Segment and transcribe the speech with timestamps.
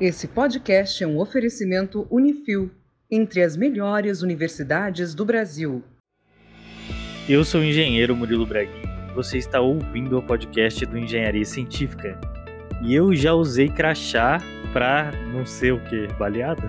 [0.00, 2.70] Esse podcast é um oferecimento Unifil,
[3.10, 5.82] entre as melhores universidades do Brasil.
[7.28, 8.80] Eu sou o engenheiro Murilo Braguin.
[9.16, 12.16] Você está ouvindo o podcast do Engenharia Científica.
[12.80, 14.38] E eu já usei crachá
[14.72, 16.62] para não sei o que, baleado?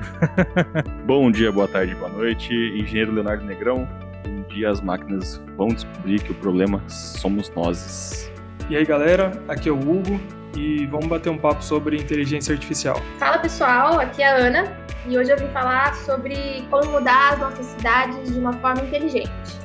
[1.05, 2.51] Bom dia, boa tarde, boa noite.
[2.51, 3.87] Engenheiro Leonardo Negrão.
[4.27, 8.31] Um dia as máquinas vão descobrir que o problema somos nós.
[8.71, 10.19] E aí, galera, aqui é o Hugo
[10.55, 13.01] e vamos bater um papo sobre inteligência artificial.
[13.17, 14.77] Fala pessoal, aqui é a Ana
[15.07, 19.59] e hoje eu vim falar sobre como mudar as nossas cidades de uma forma inteligente.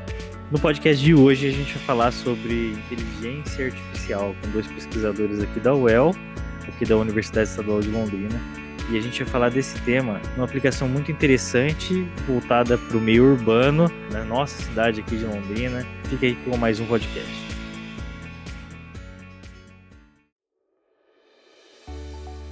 [0.50, 5.58] No podcast de hoje a gente vai falar sobre inteligência artificial com dois pesquisadores aqui
[5.58, 6.14] da UEL,
[6.68, 8.40] aqui da Universidade Estadual de Londrina.
[8.90, 13.24] E a gente vai falar desse tema, uma aplicação muito interessante, voltada para o meio
[13.32, 15.86] urbano, na nossa cidade aqui de Londrina.
[16.04, 17.43] Fica aí com mais um podcast.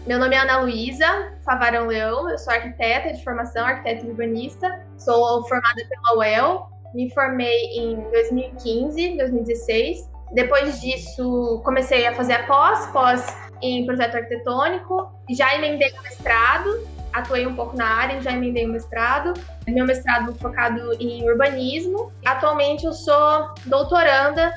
[0.04, 4.84] Meu nome é Ana Luísa Favarão Leão, eu sou arquiteta de formação, arquiteta urbanista.
[4.98, 10.10] Sou formada pela UEL, me formei em 2015, 2016.
[10.32, 15.08] Depois disso, comecei a fazer a pós, pós em projeto arquitetônico.
[15.30, 19.34] Já emendei o mestrado, atuei um pouco na área, já emendei o mestrado.
[19.68, 22.10] Meu mestrado focado em urbanismo.
[22.26, 24.52] Atualmente eu sou doutoranda.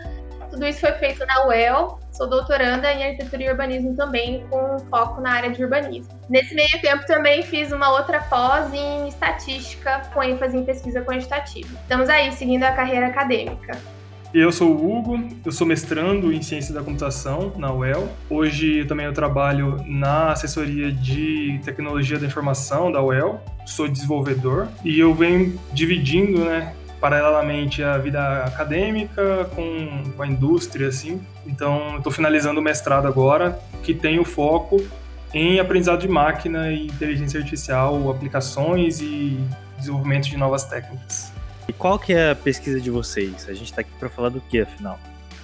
[0.50, 5.20] Tudo isso foi feito na UEL, Sou doutoranda em arquitetura e urbanismo também, com foco
[5.20, 6.18] na área de urbanismo.
[6.30, 11.68] Nesse meio tempo também fiz uma outra pós em estatística, com ênfase em pesquisa quantitativa.
[11.82, 13.78] Estamos aí, seguindo a carreira acadêmica.
[14.34, 18.08] Eu sou o Hugo, eu sou mestrando em Ciência da Computação na UEL.
[18.30, 24.98] Hoje também eu trabalho na assessoria de Tecnologia da Informação da UEL, sou desenvolvedor e
[24.98, 26.74] eu venho dividindo, né,
[27.06, 31.22] paralelamente a vida acadêmica com, com a indústria, assim.
[31.46, 34.84] Então, estou finalizando o mestrado agora, que tem o foco
[35.32, 39.40] em aprendizado de máquina e inteligência artificial, aplicações e
[39.78, 41.32] desenvolvimento de novas técnicas.
[41.68, 43.48] E qual que é a pesquisa de vocês?
[43.48, 44.98] A gente está aqui para falar do que, afinal?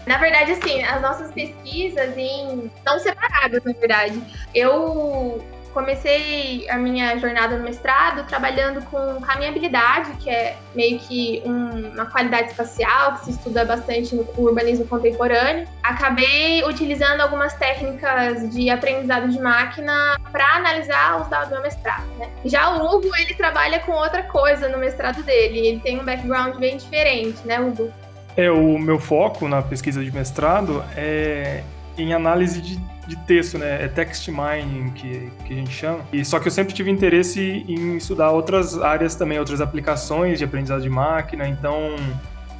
[0.07, 2.71] Na verdade, assim, as nossas pesquisas em...
[2.75, 4.19] estão separadas, na verdade.
[4.55, 11.89] Eu comecei a minha jornada no mestrado trabalhando com caminhabilidade, que é meio que um,
[11.93, 15.67] uma qualidade espacial que se estuda bastante no urbanismo contemporâneo.
[15.83, 22.05] Acabei utilizando algumas técnicas de aprendizado de máquina para analisar os dados do meu mestrado.
[22.17, 22.29] Né?
[22.45, 26.55] Já o Hugo, ele trabalha com outra coisa no mestrado dele, ele tem um background
[26.57, 27.91] bem diferente, né, Hugo?
[28.37, 31.63] É, o meu foco na pesquisa de mestrado é
[31.97, 33.83] em análise de, de texto, né?
[33.83, 36.05] É text mining que, que a gente chama.
[36.13, 40.45] E só que eu sempre tive interesse em estudar outras áreas também, outras aplicações de
[40.45, 41.47] aprendizado de máquina.
[41.47, 41.95] Então,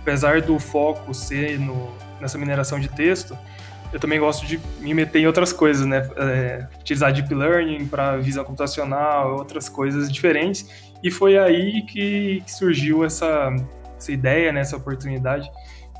[0.01, 3.37] apesar do foco ser no, nessa mineração de texto,
[3.93, 6.09] eu também gosto de me meter em outras coisas, né?
[6.17, 10.91] É, utilizar deep learning para visão computacional, outras coisas diferentes.
[11.03, 13.53] E foi aí que, que surgiu essa,
[13.97, 14.61] essa ideia, né?
[14.61, 15.49] essa oportunidade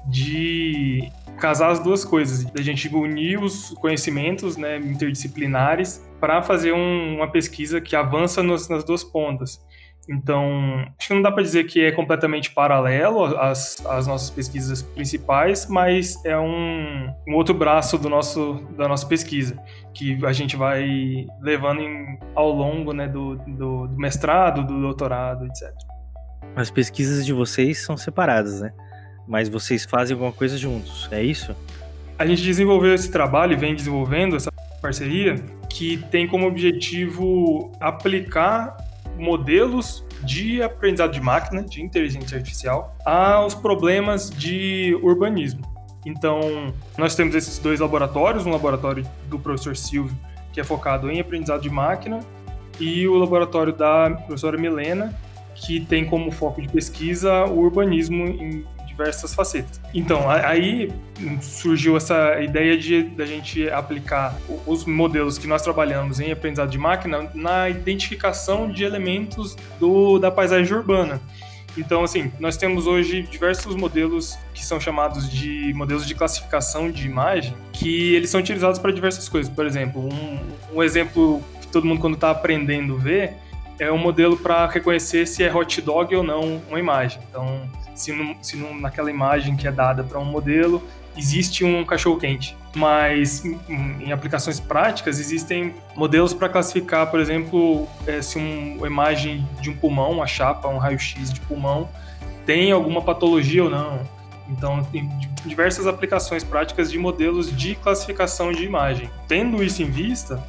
[0.08, 7.16] de casar as duas coisas, da gente unir os conhecimentos né, interdisciplinares para fazer um,
[7.16, 9.60] uma pesquisa que avança nos, nas duas pontas.
[10.10, 14.82] Então, acho que não dá para dizer que é completamente paralelo às, às, nossas pesquisas
[14.82, 19.58] principais, mas é um, um, outro braço do nosso, da nossa pesquisa,
[19.94, 25.46] que a gente vai levando em, ao longo né, do, do, do mestrado, do doutorado,
[25.46, 25.72] etc.
[26.56, 28.74] As pesquisas de vocês são separadas, né?
[29.32, 31.56] Mas vocês fazem alguma coisa juntos, é isso?
[32.20, 35.36] A gente desenvolveu esse trabalho e vem desenvolvendo essa parceria
[35.70, 38.76] que tem como objetivo aplicar
[39.18, 45.62] modelos de aprendizado de máquina, de inteligência artificial, aos problemas de urbanismo.
[46.06, 50.16] Então, nós temos esses dois laboratórios, um laboratório do professor Silvio,
[50.52, 52.20] que é focado em aprendizado de máquina,
[52.82, 55.18] e o laboratório da professora Milena,
[55.56, 58.66] que tem como foco de pesquisa o urbanismo em
[59.02, 59.82] diversas facetas.
[59.94, 60.92] Então, aí
[61.42, 66.78] surgiu essa ideia de da gente aplicar os modelos que nós trabalhamos em aprendizado de
[66.78, 71.20] máquina na identificação de elementos do, da paisagem urbana.
[71.78, 77.08] Então, assim, nós temos hoje diversos modelos que são chamados de modelos de classificação de
[77.08, 79.52] imagem, que eles são utilizados para diversas coisas.
[79.52, 80.40] Por exemplo, um,
[80.74, 83.38] um exemplo que todo mundo quando está aprendendo ver
[83.82, 87.20] é um modelo para reconhecer se é hot dog ou não uma imagem.
[87.28, 90.84] Então, se, se naquela imagem que é dada para um modelo
[91.18, 92.56] existe um cachorro quente.
[92.76, 93.60] Mas em,
[94.00, 99.72] em aplicações práticas existem modelos para classificar, por exemplo, é, se um, uma imagem de
[99.72, 101.90] um pulmão, uma chapa, um raio-x de pulmão,
[102.46, 104.00] tem alguma patologia ou não.
[104.48, 105.10] Então, tem
[105.44, 109.10] diversas aplicações práticas de modelos de classificação de imagem.
[109.28, 110.42] Tendo isso em vista,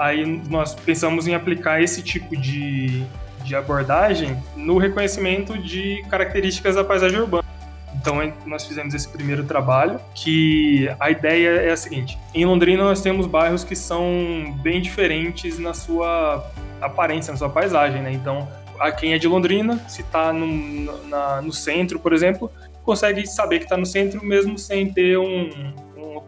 [0.00, 3.04] Aí nós pensamos em aplicar esse tipo de,
[3.44, 7.44] de abordagem no reconhecimento de características da paisagem urbana.
[7.94, 13.02] Então nós fizemos esse primeiro trabalho, que a ideia é a seguinte: em Londrina nós
[13.02, 16.50] temos bairros que são bem diferentes na sua
[16.80, 18.10] aparência, na sua paisagem, né?
[18.10, 18.48] Então,
[18.78, 20.46] a quem é de Londrina, se está no,
[21.42, 22.50] no centro, por exemplo,
[22.82, 25.50] consegue saber que está no centro mesmo sem ter um,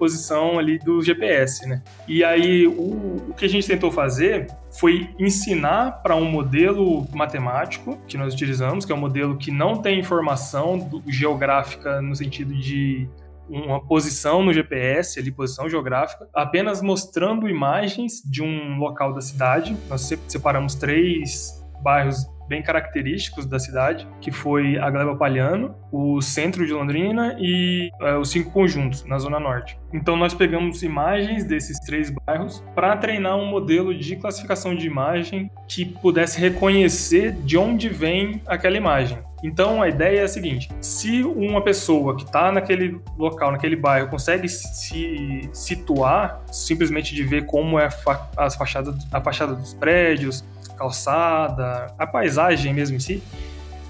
[0.03, 1.81] posição ali do GPS, né?
[2.09, 7.97] E aí o, o que a gente tentou fazer foi ensinar para um modelo matemático
[8.09, 12.53] que nós utilizamos, que é um modelo que não tem informação do, geográfica no sentido
[12.53, 13.09] de
[13.49, 19.77] uma posição no GPS, ali, posição geográfica, apenas mostrando imagens de um local da cidade.
[19.89, 26.67] Nós separamos três bairros bem característicos da cidade, que foi a Gleba Palhano, o centro
[26.67, 29.79] de Londrina e é, os cinco conjuntos na zona norte.
[29.91, 35.51] Então nós pegamos imagens desses três bairros para treinar um modelo de classificação de imagem
[35.67, 39.17] que pudesse reconhecer de onde vem aquela imagem.
[39.43, 44.09] Então a ideia é a seguinte: se uma pessoa que está naquele local, naquele bairro,
[44.09, 47.89] consegue se situar simplesmente de ver como é
[48.37, 53.23] as fachadas, a fachada dos prédios, calçada, a paisagem mesmo em si.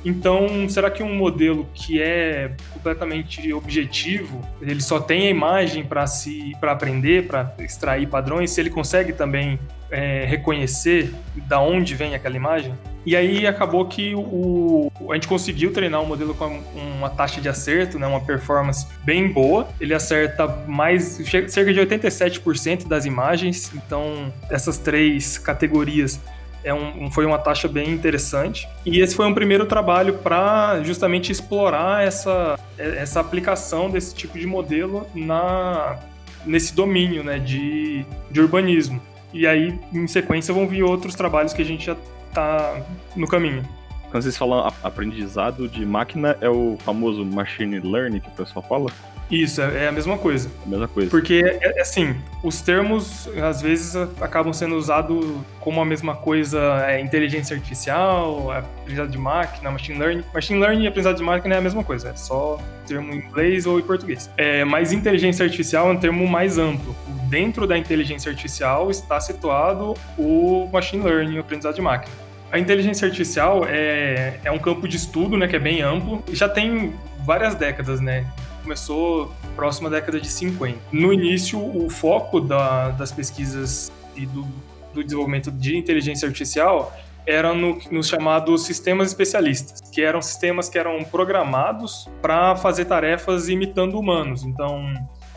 [0.04, 6.06] Então, será que um modelo que é completamente objetivo, ele só tem a imagem para
[6.06, 9.58] se para aprender, para extrair padrões, se ele consegue também
[9.90, 11.14] é, reconhecer
[11.46, 12.74] da onde vem aquela imagem?
[13.04, 16.60] E aí acabou que o, a gente conseguiu treinar o um modelo com
[16.96, 19.68] uma taxa de acerto, né, uma performance bem boa.
[19.80, 23.72] Ele acerta mais cerca de 87% das imagens.
[23.74, 26.20] Então, essas três categorias
[26.64, 28.68] é um, foi uma taxa bem interessante.
[28.84, 34.46] E esse foi um primeiro trabalho para justamente explorar essa, essa aplicação desse tipo de
[34.46, 35.98] modelo na,
[36.44, 39.00] nesse domínio né, de, de urbanismo.
[39.32, 41.96] E aí, em sequência, vão vir outros trabalhos que a gente já
[42.28, 42.82] está
[43.16, 43.66] no caminho.
[44.12, 48.92] Quando vocês falam aprendizado de máquina, é o famoso machine learning que o pessoal fala?
[49.30, 50.50] Isso, é, é a mesma coisa.
[50.66, 51.08] A mesma coisa.
[51.08, 52.14] Porque, é, é, assim,
[52.44, 55.24] os termos, às vezes, acabam sendo usados
[55.60, 60.24] como a mesma coisa, é, inteligência artificial, aprendizado de máquina, machine learning.
[60.34, 63.64] Machine learning e aprendizado de máquina é a mesma coisa, é só termo em inglês
[63.64, 64.28] ou em português.
[64.36, 66.94] É, mas inteligência artificial é um termo mais amplo.
[67.30, 72.14] Dentro da inteligência artificial está situado o machine learning, o aprendizado de máquina.
[72.52, 76.36] A inteligência artificial é, é um campo de estudo, né, que é bem amplo, e
[76.36, 76.92] já tem
[77.24, 78.26] várias décadas, né?
[78.62, 80.78] começou próxima década de 50.
[80.92, 84.46] No início, o foco da, das pesquisas e do,
[84.94, 86.96] do desenvolvimento de inteligência artificial
[87.26, 93.48] era no, nos chamados sistemas especialistas, que eram sistemas que eram programados para fazer tarefas
[93.48, 94.44] imitando humanos.
[94.44, 94.92] Então,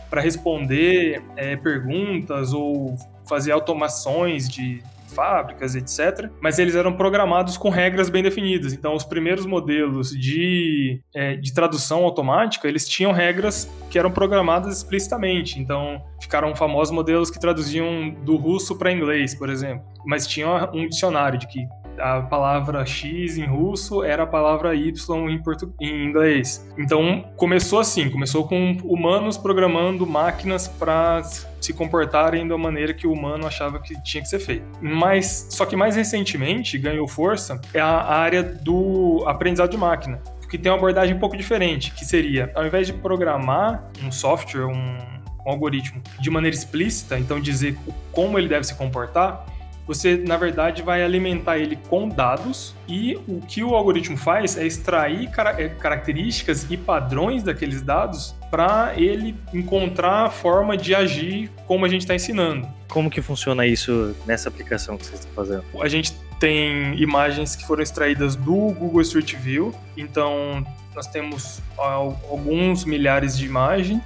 [0.10, 2.96] para responder é, perguntas ou
[3.28, 4.82] fazer automações de
[5.16, 6.30] fábricas, etc.
[6.42, 8.74] Mas eles eram programados com regras bem definidas.
[8.74, 14.78] Então, os primeiros modelos de, é, de tradução automática, eles tinham regras que eram programadas
[14.78, 15.60] explicitamente.
[15.60, 19.86] Então, ficaram famosos modelos que traduziam do russo para inglês, por exemplo.
[20.06, 21.66] Mas tinha um dicionário de que
[22.00, 24.94] a palavra X em russo era a palavra Y
[25.30, 25.42] em,
[25.82, 26.68] em inglês.
[26.78, 31.22] Então começou assim, começou com humanos programando máquinas para
[31.66, 34.66] se comportarem da maneira que o humano achava que tinha que ser feito.
[34.82, 40.58] Mas só que mais recentemente ganhou força é a área do aprendizado de máquina, que
[40.58, 44.98] tem uma abordagem um pouco diferente, que seria ao invés de programar um software, um,
[45.46, 47.78] um algoritmo de maneira explícita, então dizer
[48.12, 49.46] como ele deve se comportar,
[49.88, 54.66] você na verdade vai alimentar ele com dados e o que o algoritmo faz é
[54.66, 61.86] extrair é, características e padrões daqueles dados para ele encontrar a forma de agir como
[61.86, 62.68] a gente está ensinando.
[62.88, 65.64] Como que funciona isso nessa aplicação que vocês estão fazendo?
[65.82, 70.66] A gente tem imagens que foram extraídas do Google Street View, então
[70.96, 74.02] nós temos alguns milhares de imagens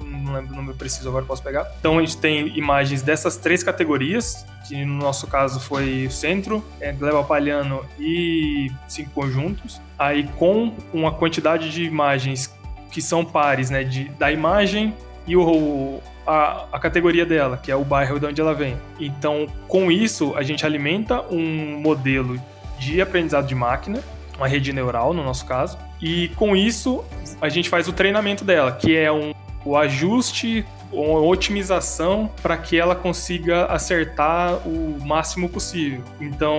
[0.00, 1.70] não lembro o número preciso agora, posso pegar.
[1.78, 6.64] Então a gente tem imagens dessas três categorias, que no nosso caso foi o centro,
[6.80, 9.80] é, Gleba Palhano e cinco conjuntos.
[9.98, 12.54] Aí com uma quantidade de imagens
[12.90, 14.94] que são pares, né, de, da imagem
[15.26, 18.76] e o, a, a, categoria dela, que é o bairro de onde ela vem.
[19.00, 22.38] Então, com isso, a gente alimenta um modelo
[22.78, 24.00] de aprendizado de máquina,
[24.36, 27.04] uma rede neural, no nosso caso, e com isso
[27.40, 29.32] a gente faz o treinamento dela, que é um
[29.64, 36.02] o ajuste ou otimização para que ela consiga acertar o máximo possível.
[36.20, 36.58] Então,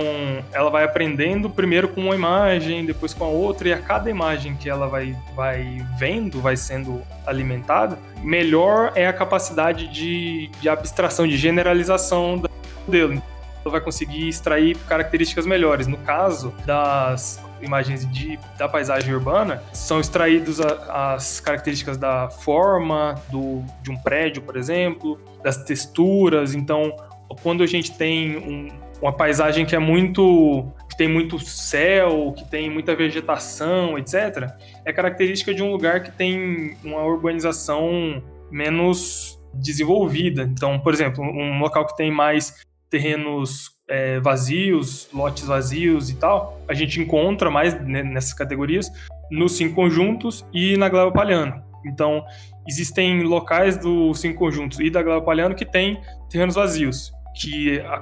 [0.52, 4.56] ela vai aprendendo primeiro com uma imagem, depois com a outra, e a cada imagem
[4.56, 11.26] que ela vai, vai vendo, vai sendo alimentada, melhor é a capacidade de, de abstração,
[11.26, 12.42] de generalização
[12.86, 13.22] modelo.
[13.64, 15.86] Ela vai conseguir extrair características melhores.
[15.86, 23.62] No caso das imagens de, da paisagem urbana, são extraídos as características da forma do,
[23.82, 26.54] de um prédio, por exemplo, das texturas.
[26.54, 26.94] Então,
[27.42, 28.68] quando a gente tem um,
[29.00, 34.48] uma paisagem que é muito que tem muito céu, que tem muita vegetação, etc.,
[34.84, 40.42] é característica de um lugar que tem uma urbanização menos desenvolvida.
[40.42, 46.60] Então, por exemplo, um local que tem mais terrenos é, vazios, lotes vazios e tal,
[46.68, 48.88] a gente encontra mais nessas categorias
[49.28, 51.60] nos cinco conjuntos e na gleba palhano.
[51.84, 52.24] Então,
[52.68, 58.00] existem locais dos cinco conjuntos e da gleba palhano que tem terrenos vazios, que a,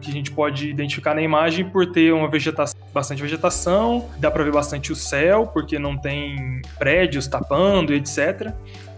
[0.00, 4.42] que a gente pode identificar na imagem por ter uma vegetação, bastante vegetação, dá para
[4.42, 8.52] ver bastante o céu, porque não tem prédios tapando, etc.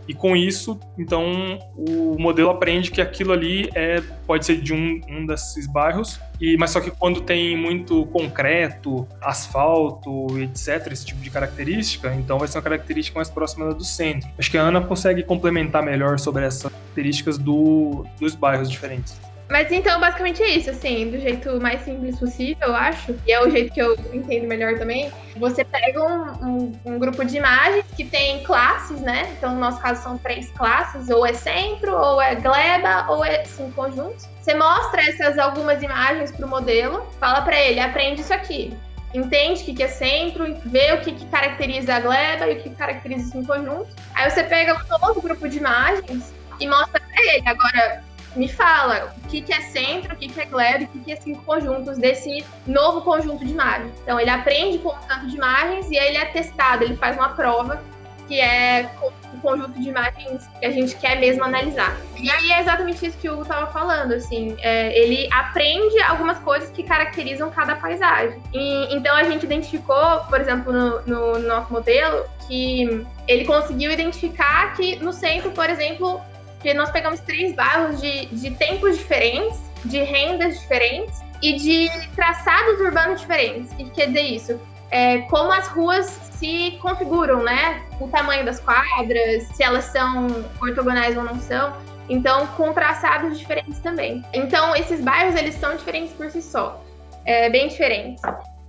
[0.07, 5.01] E com isso, então, o modelo aprende que aquilo ali é, pode ser de um,
[5.09, 11.21] um desses bairros, e, mas só que quando tem muito concreto, asfalto, etc., esse tipo
[11.21, 14.29] de característica, então vai ser uma característica mais próxima do centro.
[14.39, 19.19] Acho que a Ana consegue complementar melhor sobre essas características do, dos bairros diferentes.
[19.55, 23.15] Mas então, basicamente é isso, assim, do jeito mais simples possível, eu acho.
[23.25, 25.13] E é o jeito que eu entendo melhor também.
[25.37, 29.33] Você pega um, um, um, grupo de imagens que tem classes, né?
[29.39, 33.45] Então, no nosso caso, são três classes: ou é centro, ou é gleba, ou é
[33.45, 34.29] cinco conjuntos.
[34.41, 38.77] Você mostra essas algumas imagens para o modelo, fala para ele: aprende isso aqui.
[39.15, 43.39] Entende o que, é centro, vê o que, caracteriza a gleba e o que caracteriza
[43.39, 43.95] os conjuntos.
[44.17, 47.49] Aí você pega um novo grupo de imagens e mostra para ele.
[47.49, 48.03] Agora,
[48.37, 51.13] me fala o que, que é centro, o que, que é glebe, o que, que
[51.13, 53.93] é cinco conjuntos desse novo conjunto de imagens.
[54.03, 57.17] Então, ele aprende com o tanto de imagens e aí ele é testado, ele faz
[57.17, 57.83] uma prova
[58.27, 61.97] que é o conjunto de imagens que a gente quer mesmo analisar.
[62.17, 66.39] E aí é exatamente isso que o Hugo estava falando, assim, é, ele aprende algumas
[66.39, 68.41] coisas que caracterizam cada paisagem.
[68.53, 73.91] E, então a gente identificou, por exemplo, no, no, no nosso modelo, que ele conseguiu
[73.91, 76.21] identificar que no centro, por exemplo,
[76.65, 82.81] porque nós pegamos três bairros de, de tempos diferentes, de rendas diferentes e de traçados
[82.81, 83.71] urbanos diferentes.
[83.73, 84.61] O que quer dizer isso?
[84.91, 87.83] É, como as ruas se configuram, né?
[88.01, 90.27] O tamanho das quadras, se elas são
[90.59, 91.77] ortogonais ou não são.
[92.09, 94.25] Então, com traçados diferentes também.
[94.33, 96.83] Então, esses bairros, eles são diferentes por si só.
[97.27, 98.23] É, bem diferentes.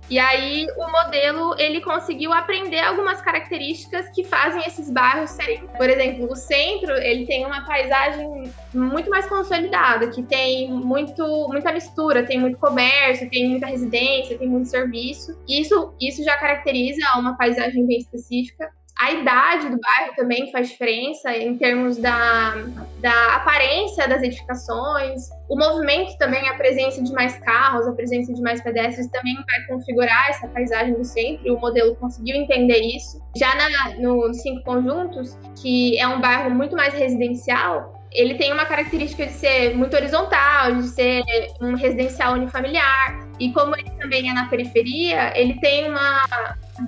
[0.08, 5.90] E aí o modelo ele conseguiu aprender algumas características que fazem esses bairros serem, por
[5.90, 12.24] exemplo, o centro ele tem uma paisagem muito mais consolidada, que tem muito muita mistura,
[12.24, 15.36] tem muito comércio, tem muita residência, tem muito serviço.
[15.48, 18.70] Isso isso já caracteriza uma paisagem bem específica.
[18.98, 22.54] A idade do bairro também faz diferença em termos da,
[23.00, 25.28] da aparência das edificações.
[25.50, 29.66] O movimento também, a presença de mais carros, a presença de mais pedestres também vai
[29.66, 33.20] configurar essa paisagem do centro e o modelo conseguiu entender isso.
[33.36, 38.64] Já na, no Cinco Conjuntos, que é um bairro muito mais residencial, ele tem uma
[38.64, 41.22] característica de ser muito horizontal, de ser
[41.60, 43.20] um residencial unifamiliar.
[43.38, 46.24] E como ele também é na periferia, ele tem uma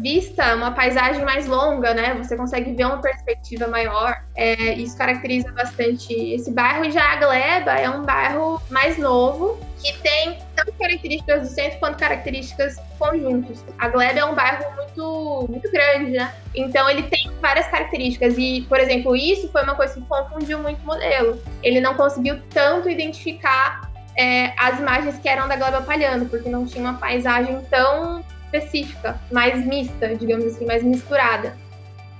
[0.00, 2.14] vista, uma paisagem mais longa, né?
[2.14, 4.22] Você consegue ver uma perspectiva maior.
[4.36, 6.90] É, isso caracteriza bastante esse bairro.
[6.90, 11.98] Já a Gleba é um bairro mais novo, que tem tanto características do centro quanto
[11.98, 13.64] características conjuntos.
[13.78, 16.34] A Gleba é um bairro muito, muito grande, né?
[16.54, 18.36] Então ele tem várias características.
[18.36, 21.40] E, por exemplo, isso foi uma coisa que confundiu muito o modelo.
[21.62, 26.66] Ele não conseguiu tanto identificar é, as imagens que eram da Gleba Palhano, porque não
[26.66, 31.56] tinha uma paisagem tão específica, mais mista, digamos assim, mais misturada.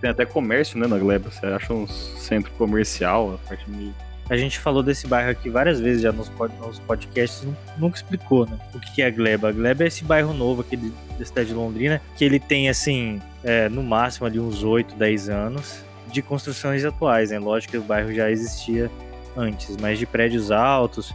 [0.01, 1.31] Tem até comércio, né, na Gleba.
[1.31, 3.95] Você acha um centro comercial, a parte meio
[4.31, 6.31] a gente falou desse bairro aqui várias vezes já nos,
[6.61, 8.59] nos podcasts, nunca explicou, né?
[8.75, 9.49] O que é a Gleba?
[9.49, 13.23] A Gleba é esse bairro novo aqui da cidade de Londrina, que ele tem, assim,
[13.43, 15.83] é, no máximo ali uns 8, 10 anos
[16.13, 17.39] de construções atuais, né?
[17.39, 18.91] Lógico que o bairro já existia
[19.35, 21.15] antes, mas de prédios altos,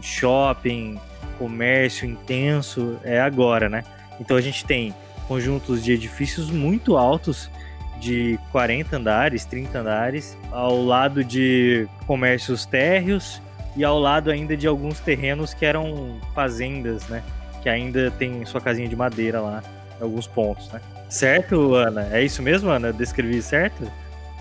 [0.00, 0.98] shopping,
[1.38, 3.84] comércio intenso, é agora, né?
[4.20, 4.94] Então a gente tem
[5.28, 7.50] conjuntos de edifícios muito altos,
[7.98, 13.40] de 40 andares, 30 andares, ao lado de comércios térreos
[13.74, 17.22] e ao lado ainda de alguns terrenos que eram fazendas, né?
[17.62, 19.62] Que ainda tem sua casinha de madeira lá,
[19.98, 20.80] em alguns pontos, né?
[21.08, 22.08] Certo, Ana?
[22.12, 22.92] É isso mesmo, Ana?
[22.92, 23.90] Descrevi certo?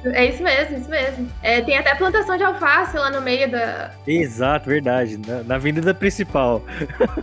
[0.03, 1.27] É isso mesmo, isso mesmo.
[1.41, 3.91] É, tem até plantação de alface lá no meio da.
[4.05, 5.17] Exato, verdade.
[5.17, 6.61] Na, na avenida principal.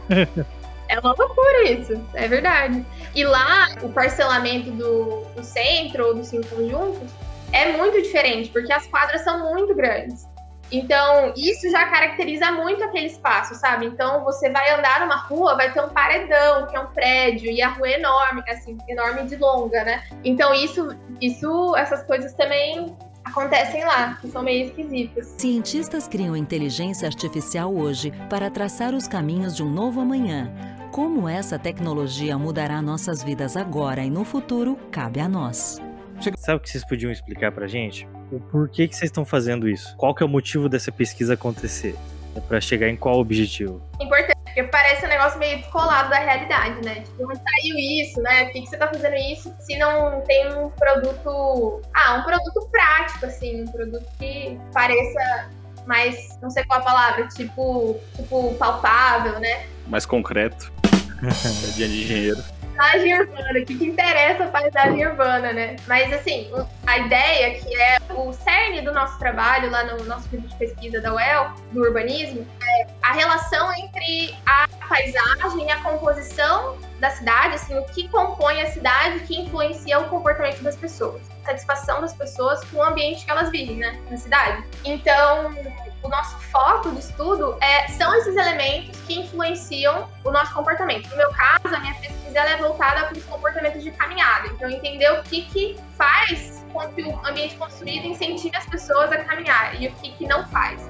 [0.92, 2.84] É uma loucura isso, é verdade.
[3.14, 7.10] E lá, o parcelamento do, do centro ou dos cinco conjuntos
[7.50, 10.28] é muito diferente, porque as quadras são muito grandes.
[10.70, 13.86] Então, isso já caracteriza muito aquele espaço, sabe?
[13.86, 17.62] Então, você vai andar numa rua, vai ter um paredão, que é um prédio, e
[17.62, 20.04] a rua é enorme, assim, enorme de longa, né?
[20.22, 22.94] Então, isso, isso essas coisas também
[23.24, 25.34] acontecem lá, que são meio esquisitas.
[25.38, 30.52] Cientistas criam inteligência artificial hoje para traçar os caminhos de um novo amanhã.
[30.92, 35.80] Como essa tecnologia mudará nossas vidas agora e no futuro, cabe a nós.
[36.36, 38.06] Sabe o que vocês podiam explicar pra gente?
[38.30, 39.96] O porquê que vocês estão fazendo isso?
[39.96, 41.96] Qual que é o motivo dessa pesquisa acontecer?
[42.36, 43.80] É para chegar em qual objetivo?
[43.98, 47.00] Importante, porque parece um negócio meio descolado da realidade, né?
[47.00, 48.44] Tipo, onde saiu isso, né?
[48.44, 51.80] Por que, que você tá fazendo isso se não tem um produto.
[51.94, 55.48] Ah, um produto prático, assim, um produto que pareça
[55.86, 59.66] mais, não sei qual a palavra, tipo, tipo palpável, né?
[59.86, 60.70] Mais concreto.
[61.76, 62.42] dia de engenheiro
[62.82, 65.76] paisagem urbana, o que, que interessa a paisagem urbana, né?
[65.86, 66.50] Mas assim,
[66.86, 71.00] a ideia que é o cerne do nosso trabalho lá no nosso grupo de pesquisa
[71.00, 77.54] da UEL, do urbanismo, é a relação entre a paisagem e a composição da cidade,
[77.54, 81.22] assim, o que compõe a cidade que influencia o comportamento das pessoas.
[81.42, 84.64] A satisfação das pessoas com o ambiente que elas vivem, né, na cidade.
[84.84, 85.52] Então,
[86.02, 91.08] o nosso foco de estudo é, são esses elementos que influenciam o nosso comportamento.
[91.10, 94.48] No meu caso, a minha pesquisa é voltada para os comportamentos de caminhada.
[94.48, 99.24] Então, entender o que, que faz com que o ambiente construído incentive as pessoas a
[99.24, 100.80] caminhar e o que, que não faz.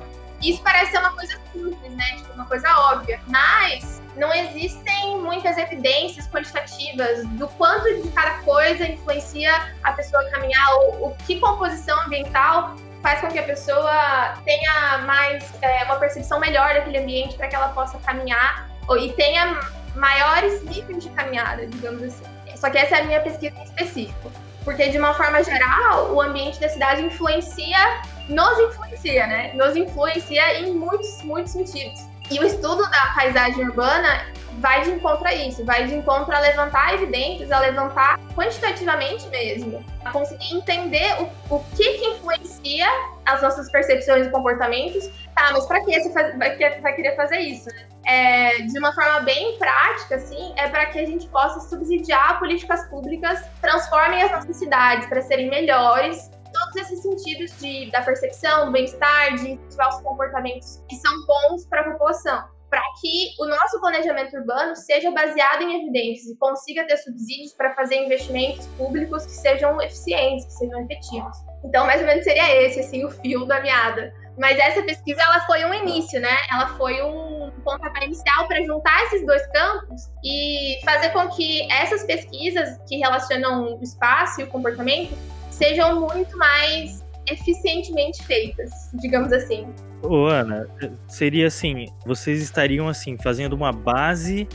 [0.40, 2.16] Isso parece ser uma coisa simples, né?
[2.16, 3.20] Tipo, uma coisa óbvia.
[3.28, 10.30] Mas não existem muitas evidências quantitativas do quanto de cada coisa influencia a pessoa a
[10.30, 15.96] caminhar ou o que composição ambiental faz com que a pessoa tenha mais é, uma
[15.96, 18.68] percepção melhor daquele ambiente para que ela possa caminhar
[18.98, 19.60] e tenha
[19.94, 22.24] maiores níveis de caminhada, digamos assim.
[22.56, 24.30] Só que essa é a minha pesquisa em específico.
[24.64, 29.52] Porque, de uma forma geral, o ambiente da cidade influencia, nos influencia, né?
[29.54, 32.11] Nos influencia em muitos, muitos sentidos.
[32.30, 34.26] E o estudo da paisagem urbana
[34.58, 39.84] vai de encontro a isso, vai de encontro a levantar evidências, a levantar quantitativamente mesmo,
[40.04, 42.86] a conseguir entender o, o que, que influencia
[43.24, 45.08] as nossas percepções e comportamentos.
[45.34, 47.68] Tá, mas para que você faz, vai, vai, querer fazer isso?
[47.68, 47.86] Né?
[48.04, 52.86] É, de uma forma bem prática, assim, é para que a gente possa subsidiar políticas
[52.88, 56.30] públicas transformem as nossas cidades para serem melhores
[56.72, 61.66] todos esses sentidos de, da percepção, do bem-estar, de incentivar os comportamentos que são bons
[61.66, 66.86] para a população para que o nosso planejamento urbano seja baseado em evidências e consiga
[66.86, 71.36] ter subsídios para fazer investimentos públicos que sejam eficientes, que sejam efetivos.
[71.62, 74.14] Então, mais ou menos seria esse assim o fio da meada.
[74.38, 76.34] Mas essa pesquisa ela foi um início, né?
[76.50, 82.04] Ela foi um pontapé inicial para juntar esses dois campos e fazer com que essas
[82.04, 85.14] pesquisas que relacionam o espaço e o comportamento
[85.62, 89.66] sejam muito mais eficientemente feitas, digamos assim.
[90.02, 90.66] Ô, Ana,
[91.06, 94.48] seria assim, vocês estariam assim fazendo uma base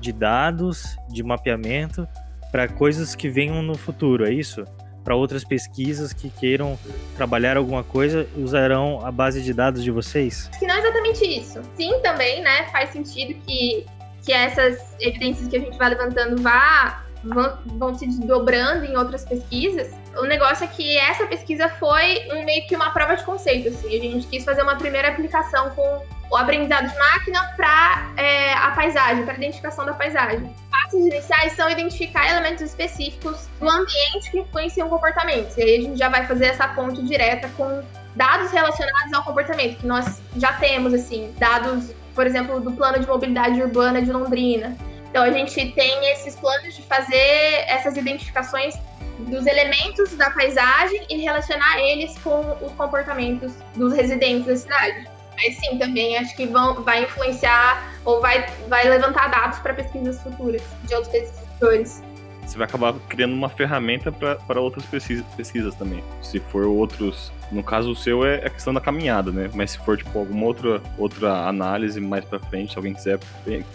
[0.00, 2.08] de dados, de mapeamento
[2.50, 4.64] para coisas que venham no futuro, é isso?
[5.02, 6.78] Para outras pesquisas que queiram
[7.14, 10.48] trabalhar alguma coisa, usarão a base de dados de vocês?
[10.58, 11.60] Que não é exatamente isso.
[11.76, 12.66] Sim, também, né?
[12.72, 13.84] Faz sentido que,
[14.24, 19.26] que essas evidências que a gente vai levantando vá vão, vão se desdobrando em outras
[19.26, 19.92] pesquisas.
[20.16, 23.68] O negócio é que essa pesquisa foi um, meio que uma prova de conceito.
[23.68, 23.88] Assim.
[23.88, 28.70] A gente quis fazer uma primeira aplicação com o aprendizado de máquina para é, a
[28.70, 30.54] paisagem, para a identificação da paisagem.
[30.70, 35.56] Passos iniciais são identificar elementos específicos do ambiente que influenciam o comportamento.
[35.58, 37.82] E aí a gente já vai fazer essa ponte direta com
[38.14, 43.06] dados relacionados ao comportamento, que nós já temos, assim, dados, por exemplo, do plano de
[43.06, 44.76] mobilidade urbana de Londrina,
[45.14, 48.74] então a gente tem esses planos de fazer essas identificações
[49.18, 55.08] dos elementos da paisagem e relacionar eles com os comportamentos dos residentes da cidade.
[55.36, 60.22] Mas sim, também acho que vão, vai influenciar ou vai, vai levantar dados para pesquisas
[60.22, 62.02] futuras de outros pesquisadores
[62.46, 66.02] você vai acabar criando uma ferramenta para outras pesquisas, pesquisas também.
[66.20, 67.32] Se for outros.
[67.50, 69.50] No caso, o seu é a questão da caminhada, né?
[69.54, 73.18] Mas se for, tipo, alguma outra, outra análise mais para frente, se alguém quiser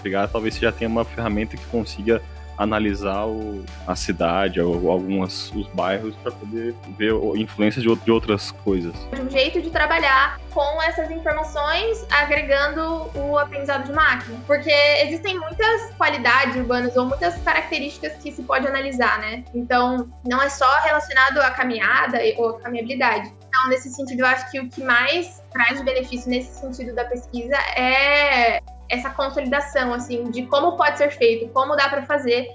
[0.04, 2.22] pegar, talvez você já tenha uma ferramenta que consiga
[2.60, 8.52] analisar o, a cidade ou algumas os bairros para poder ver influência de, de outras
[8.52, 8.94] coisas.
[9.18, 14.72] Um jeito de trabalhar com essas informações agregando o aprendizado de máquina, porque
[15.04, 19.46] existem muitas qualidades urbanas ou muitas características que se pode analisar, né?
[19.54, 23.34] Então, não é só relacionado à caminhada ou à caminhabilidade.
[23.48, 27.06] Então, nesse sentido, eu acho que o que mais traz de benefício nesse sentido da
[27.06, 32.48] pesquisa é essa consolidação, assim, de como pode ser feito, como dá para fazer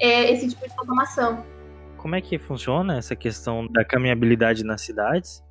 [0.00, 1.44] é, esse tipo de automação.
[1.98, 5.42] Como é que funciona essa questão da caminhabilidade nas cidades?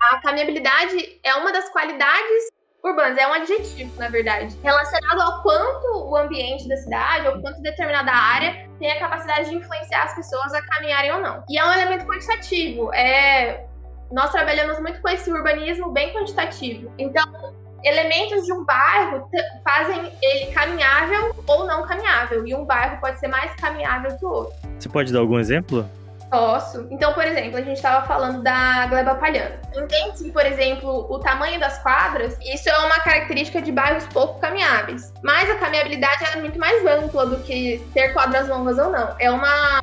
[0.00, 2.50] A caminhabilidade é uma das qualidades
[2.84, 7.60] urbanas, é um adjetivo, na verdade, relacionado ao quanto o ambiente da cidade, ou quanto
[7.60, 11.42] determinada área tem a capacidade de influenciar as pessoas a caminharem ou não.
[11.48, 13.66] E é um elemento quantitativo, é...
[14.12, 16.92] Nós trabalhamos muito com esse urbanismo bem quantitativo.
[16.96, 17.55] Então,
[17.86, 19.30] elementos de um bairro
[19.64, 22.46] fazem ele caminhável ou não caminhável.
[22.46, 24.54] E um bairro pode ser mais caminhável que o outro.
[24.78, 25.88] Você pode dar algum exemplo?
[26.28, 26.88] Posso.
[26.90, 29.60] Então, por exemplo, a gente estava falando da gleba palhana.
[29.76, 35.12] Entende-se, por exemplo, o tamanho das quadras, isso é uma característica de bairros pouco caminháveis.
[35.22, 39.14] Mas a caminhabilidade é muito mais ampla do que ter quadras longas ou não.
[39.20, 39.80] É uma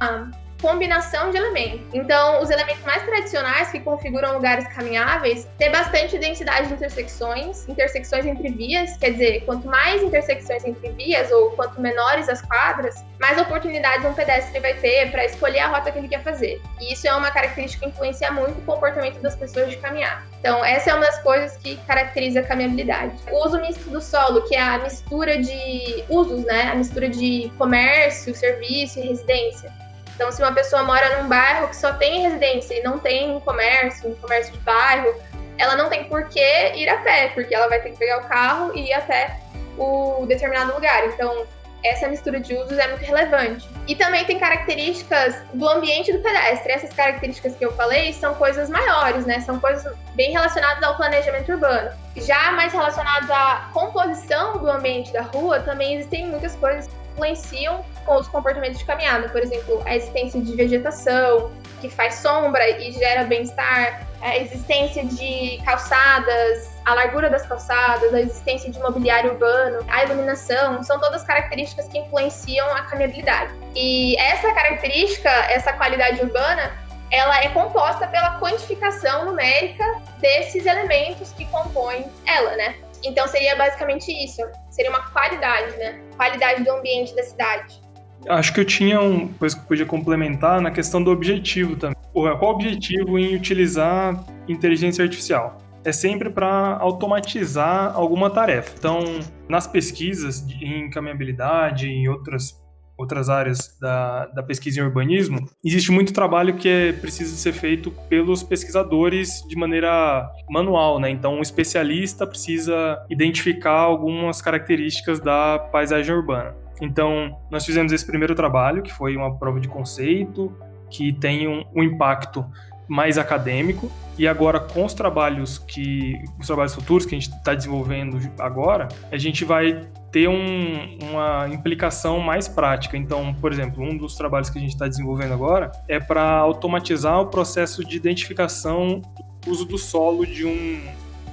[0.63, 1.81] combinação de elementos.
[1.93, 8.25] Então, os elementos mais tradicionais que configuram lugares caminháveis têm bastante densidade de intersecções, intersecções
[8.25, 13.37] entre vias, quer dizer, quanto mais intersecções entre vias ou quanto menores as quadras, mais
[13.37, 16.61] oportunidades um pedestre vai ter para escolher a rota que ele quer fazer.
[16.79, 20.25] E isso é uma característica que influencia muito o comportamento das pessoas de caminhar.
[20.39, 23.13] Então, essa é uma das coisas que caracteriza a caminhabilidade.
[23.29, 26.69] O uso misto do solo, que é a mistura de usos, né?
[26.71, 29.82] A mistura de comércio, serviço e residência.
[30.15, 33.39] Então, se uma pessoa mora num bairro que só tem residência e não tem um
[33.39, 35.13] comércio, um comércio de bairro,
[35.57, 36.39] ela não tem por que
[36.75, 39.39] ir a pé, porque ela vai ter que pegar o carro e ir até
[39.77, 41.05] o determinado lugar.
[41.07, 41.45] Então,
[41.83, 43.67] essa mistura de usos é muito relevante.
[43.87, 46.71] E também tem características do ambiente do pedestre.
[46.71, 49.41] Essas características que eu falei são coisas maiores, né?
[49.41, 51.91] São coisas bem relacionadas ao planejamento urbano.
[52.15, 58.15] Já mais relacionadas à composição do ambiente da rua, também existem muitas coisas influenciam com
[58.15, 59.29] os comportamentos de caminhada.
[59.29, 65.61] Por exemplo, a existência de vegetação, que faz sombra e gera bem-estar, a existência de
[65.65, 71.87] calçadas, a largura das calçadas, a existência de mobiliário urbano, a iluminação, são todas características
[71.87, 73.53] que influenciam a caminhabilidade.
[73.75, 76.71] E essa característica, essa qualidade urbana,
[77.11, 79.83] ela é composta pela quantificação numérica
[80.19, 82.75] desses elementos que compõem ela, né?
[83.03, 84.41] Então seria basicamente isso,
[84.73, 85.99] seria uma qualidade, né?
[86.17, 87.79] Qualidade do ambiente da cidade.
[88.27, 91.95] Acho que eu tinha uma coisa que eu podia complementar na questão do objetivo também.
[92.11, 95.57] Qual o objetivo em utilizar inteligência artificial?
[95.85, 98.73] É sempre para automatizar alguma tarefa.
[98.77, 99.03] Então,
[99.47, 102.62] nas pesquisas em caminhabilidade, em outras
[102.97, 107.91] outras áreas da, da pesquisa em urbanismo, existe muito trabalho que é preciso ser feito
[108.07, 111.09] pelos pesquisadores de maneira manual, né?
[111.09, 116.55] Então, um especialista precisa identificar algumas características da paisagem urbana.
[116.81, 120.55] Então, nós fizemos esse primeiro trabalho, que foi uma prova de conceito,
[120.89, 122.45] que tem um, um impacto
[122.87, 127.55] mais acadêmico, e agora com os trabalhos que os trabalhos futuros que a gente está
[127.55, 129.81] desenvolvendo agora, a gente vai
[130.13, 132.95] ter um, uma implicação mais prática.
[132.95, 137.19] Então, por exemplo, um dos trabalhos que a gente está desenvolvendo agora é para automatizar
[137.19, 139.01] o processo de identificação
[139.41, 140.79] do uso do solo de um,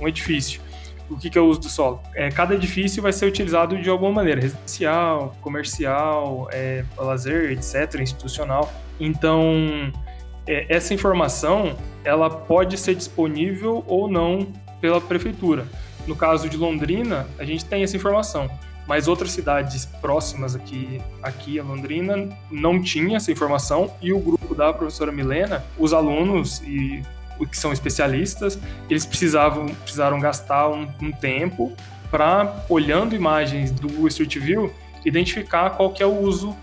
[0.00, 0.62] um edifício
[1.10, 2.00] o que, que é o uso do solo?
[2.14, 8.72] É, cada edifício vai ser utilizado de alguma maneira, residencial, comercial, é, lazer, etc., institucional.
[9.00, 9.92] Então,
[10.46, 14.46] é, essa informação ela pode ser disponível ou não
[14.80, 15.66] pela prefeitura.
[16.06, 18.48] No caso de Londrina, a gente tem essa informação,
[18.86, 24.54] mas outras cidades próximas aqui, aqui a Londrina não tinha essa informação e o grupo
[24.54, 27.02] da professora Milena, os alunos e
[27.46, 31.72] que são especialistas, eles precisavam precisaram gastar um, um tempo
[32.10, 34.72] para, olhando imagens do Street View,
[35.04, 36.54] identificar qual que é o uso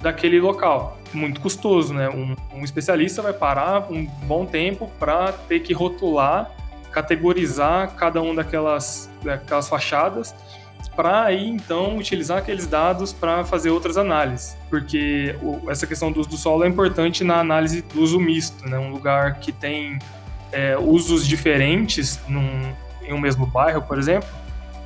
[0.00, 0.98] daquele local.
[1.12, 2.08] Muito custoso, né?
[2.08, 6.50] Um, um especialista vai parar um bom tempo para ter que rotular,
[6.90, 10.34] categorizar cada uma daquelas, daquelas fachadas
[10.96, 15.36] para aí então utilizar aqueles dados para fazer outras análises, porque
[15.68, 18.78] essa questão do uso do solo é importante na análise do uso misto, né?
[18.78, 19.98] Um lugar que tem
[20.50, 24.28] é, usos diferentes num, em um mesmo bairro, por exemplo,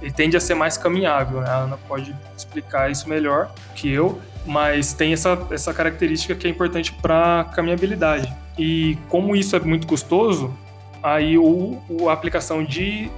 [0.02, 1.40] ele tende a ser mais caminhável.
[1.40, 1.48] Né?
[1.48, 6.50] A Ana pode explicar isso melhor que eu, mas tem essa, essa característica que é
[6.50, 8.32] importante para caminhabilidade.
[8.58, 10.52] E como isso é muito custoso,
[11.02, 13.10] aí o, a aplicação de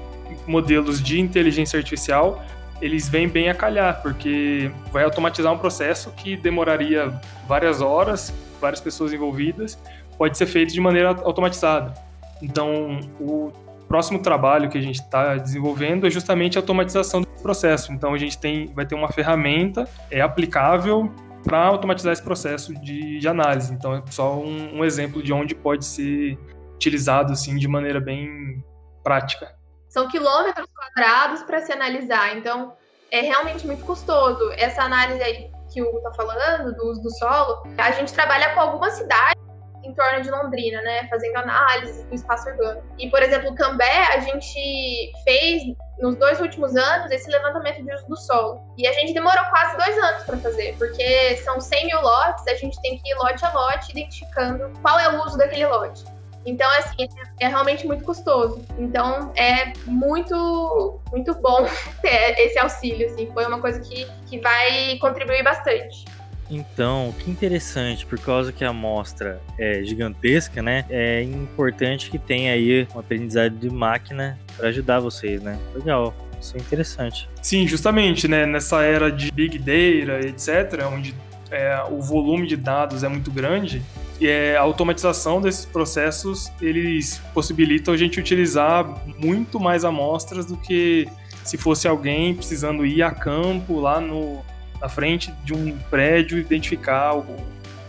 [0.47, 2.45] modelos de inteligência artificial
[2.83, 8.81] eles vêm bem a calhar, porque vai automatizar um processo que demoraria várias horas, várias
[8.81, 9.79] pessoas envolvidas,
[10.19, 11.95] pode ser feito de maneira automatizada.
[12.43, 13.53] Então, o
[13.87, 17.93] próximo trabalho que a gente está desenvolvendo é justamente a automatização do processo.
[17.93, 21.09] Então, a gente tem, vai ter uma ferramenta é aplicável
[21.45, 23.73] para automatizar esse processo de, de, análise.
[23.73, 26.37] Então, é só um, um exemplo de onde pode ser
[26.75, 28.65] utilizado assim de maneira bem
[29.05, 29.62] prática.
[29.93, 32.75] São quilômetros quadrados para se analisar, então
[33.11, 34.51] é realmente muito custoso.
[34.53, 38.55] Essa análise aí que o Hugo está falando, do uso do solo, a gente trabalha
[38.55, 39.43] com algumas cidades
[39.85, 41.07] em torno de Londrina, né?
[41.09, 42.83] Fazendo análise do espaço urbano.
[42.99, 45.63] E, por exemplo, Cambé, a gente fez
[45.99, 48.63] nos dois últimos anos esse levantamento de uso do solo.
[48.79, 52.55] E a gente demorou quase dois anos para fazer, porque são 100 mil lotes, a
[52.55, 56.03] gente tem que ir lote a lote identificando qual é o uso daquele lote.
[56.45, 57.09] Então, assim,
[57.41, 58.65] é realmente muito custoso.
[58.79, 61.67] Então, é muito, muito bom
[62.03, 63.31] ter esse auxílio, assim.
[63.33, 66.05] Foi uma coisa que, que vai contribuir bastante.
[66.51, 70.85] Então, que interessante, por causa que a amostra é gigantesca, né?
[70.91, 75.59] É importante que tenha aí uma aprendizado de máquina para ajudar vocês, né?
[75.75, 77.29] Legal, isso é interessante.
[77.41, 78.45] Sim, justamente, né?
[78.45, 81.15] Nessa era de Big Data, etc., onde
[81.53, 83.83] é, o volume de dados é muito grande,
[84.19, 88.87] e é, a automatização desses processos, eles possibilitam a gente utilizar
[89.19, 91.07] muito mais amostras do que
[91.45, 94.43] se fosse alguém precisando ir a campo lá no,
[94.81, 97.25] na frente de um prédio, identificar o,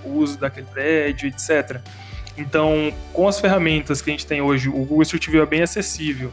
[0.03, 1.79] o uso daquele prédio, etc.
[2.37, 5.61] Então, com as ferramentas que a gente tem hoje, o Google Street View é bem
[5.61, 6.31] acessível.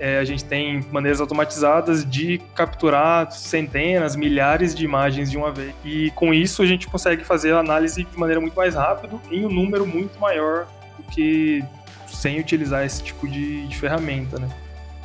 [0.00, 5.74] É, a gente tem maneiras automatizadas de capturar centenas, milhares de imagens de uma vez.
[5.84, 9.44] E com isso a gente consegue fazer a análise de maneira muito mais rápida em
[9.44, 11.62] um número muito maior do que
[12.06, 14.48] sem utilizar esse tipo de, de ferramenta, né?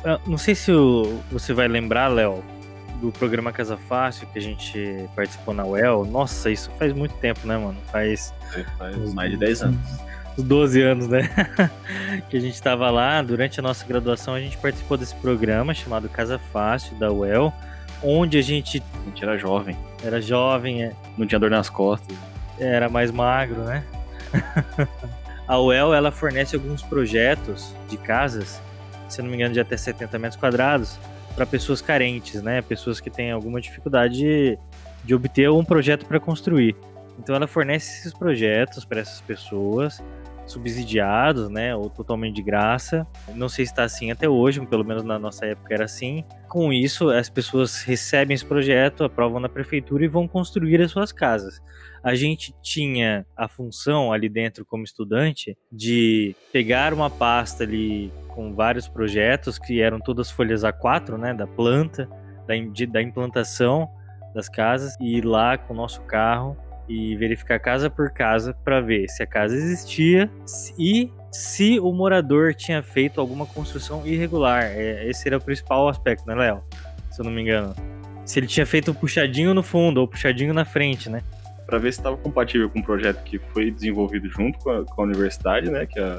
[0.02, 2.42] Ah, não sei se o, você vai lembrar, Léo,
[3.00, 6.04] do programa Casa Fácil que a gente participou na UEL.
[6.06, 7.76] Nossa, isso faz muito tempo, né, mano?
[7.92, 8.32] Faz,
[8.78, 10.00] faz mais de 10 anos.
[10.38, 11.28] Uns 12 anos, né?
[12.28, 13.22] que a gente estava lá.
[13.22, 17.52] Durante a nossa graduação, a gente participou desse programa chamado Casa Fácil da UEL,
[18.02, 18.82] onde a gente.
[19.02, 19.76] A gente era jovem.
[20.04, 20.92] Era jovem, é.
[21.16, 22.16] Não tinha dor nas costas.
[22.58, 23.84] Era mais magro, né?
[25.46, 28.60] a UEL ela fornece alguns projetos de casas,
[29.08, 30.98] se não me engano, de até 70 metros quadrados,
[31.34, 32.62] para pessoas carentes, né?
[32.62, 34.58] Pessoas que têm alguma dificuldade de,
[35.04, 36.74] de obter um projeto para construir.
[37.18, 40.02] Então ela fornece esses projetos para essas pessoas,
[40.46, 43.06] subsidiados, né, ou totalmente de graça.
[43.34, 46.24] Não sei se está assim até hoje, pelo menos na nossa época era assim.
[46.48, 51.12] Com isso, as pessoas recebem esse projeto, aprovam na prefeitura e vão construir as suas
[51.12, 51.60] casas.
[52.02, 58.54] A gente tinha a função ali dentro como estudante de pegar uma pasta ali com
[58.54, 62.08] vários projetos que eram todas folhas A4, né, da planta,
[62.46, 62.54] da,
[62.86, 63.88] da implantação
[64.34, 66.56] das casas e ir lá com o nosso carro
[66.88, 70.30] e verificar casa por casa para ver se a casa existia
[70.78, 74.64] e se o morador tinha feito alguma construção irregular.
[74.64, 76.62] É, esse era o principal aspecto, né, Léo?
[77.10, 77.74] Se eu não me engano.
[78.24, 81.22] Se ele tinha feito um puxadinho no fundo ou puxadinho na frente, né?
[81.66, 85.02] Para ver se estava compatível com o projeto que foi desenvolvido junto com a, com
[85.02, 85.86] a universidade, né?
[85.86, 86.18] Que a,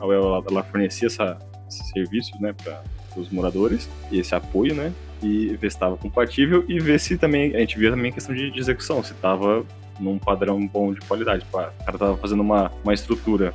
[0.00, 2.82] a UEL ela, ela fornecia essa, esses serviços, né, para
[3.16, 4.92] os moradores e esse apoio, né?
[5.22, 8.34] E ver se estava compatível e ver se também a gente via também a questão
[8.34, 9.64] de, de execução, se estava
[10.00, 11.44] num padrão bom de qualidade.
[11.48, 13.54] O cara tava fazendo uma, uma estrutura.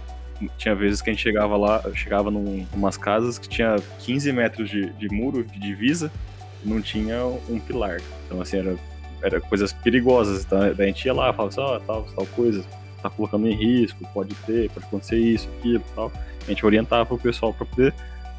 [0.58, 4.70] Tinha vezes que a gente chegava lá, chegava num, umas casas que tinha 15 metros
[4.70, 6.12] de, de muro, de divisa,
[6.64, 8.02] e não tinha um pilar.
[8.26, 8.76] Então, assim, era,
[9.22, 10.44] era coisas perigosas.
[10.44, 12.64] Então, a gente ia lá, falava assim, ó, oh, tal, tal coisa,
[13.02, 16.12] tá colocando em risco, pode ter, pode acontecer isso, aquilo tal.
[16.42, 17.94] A gente orientava o pessoal para poder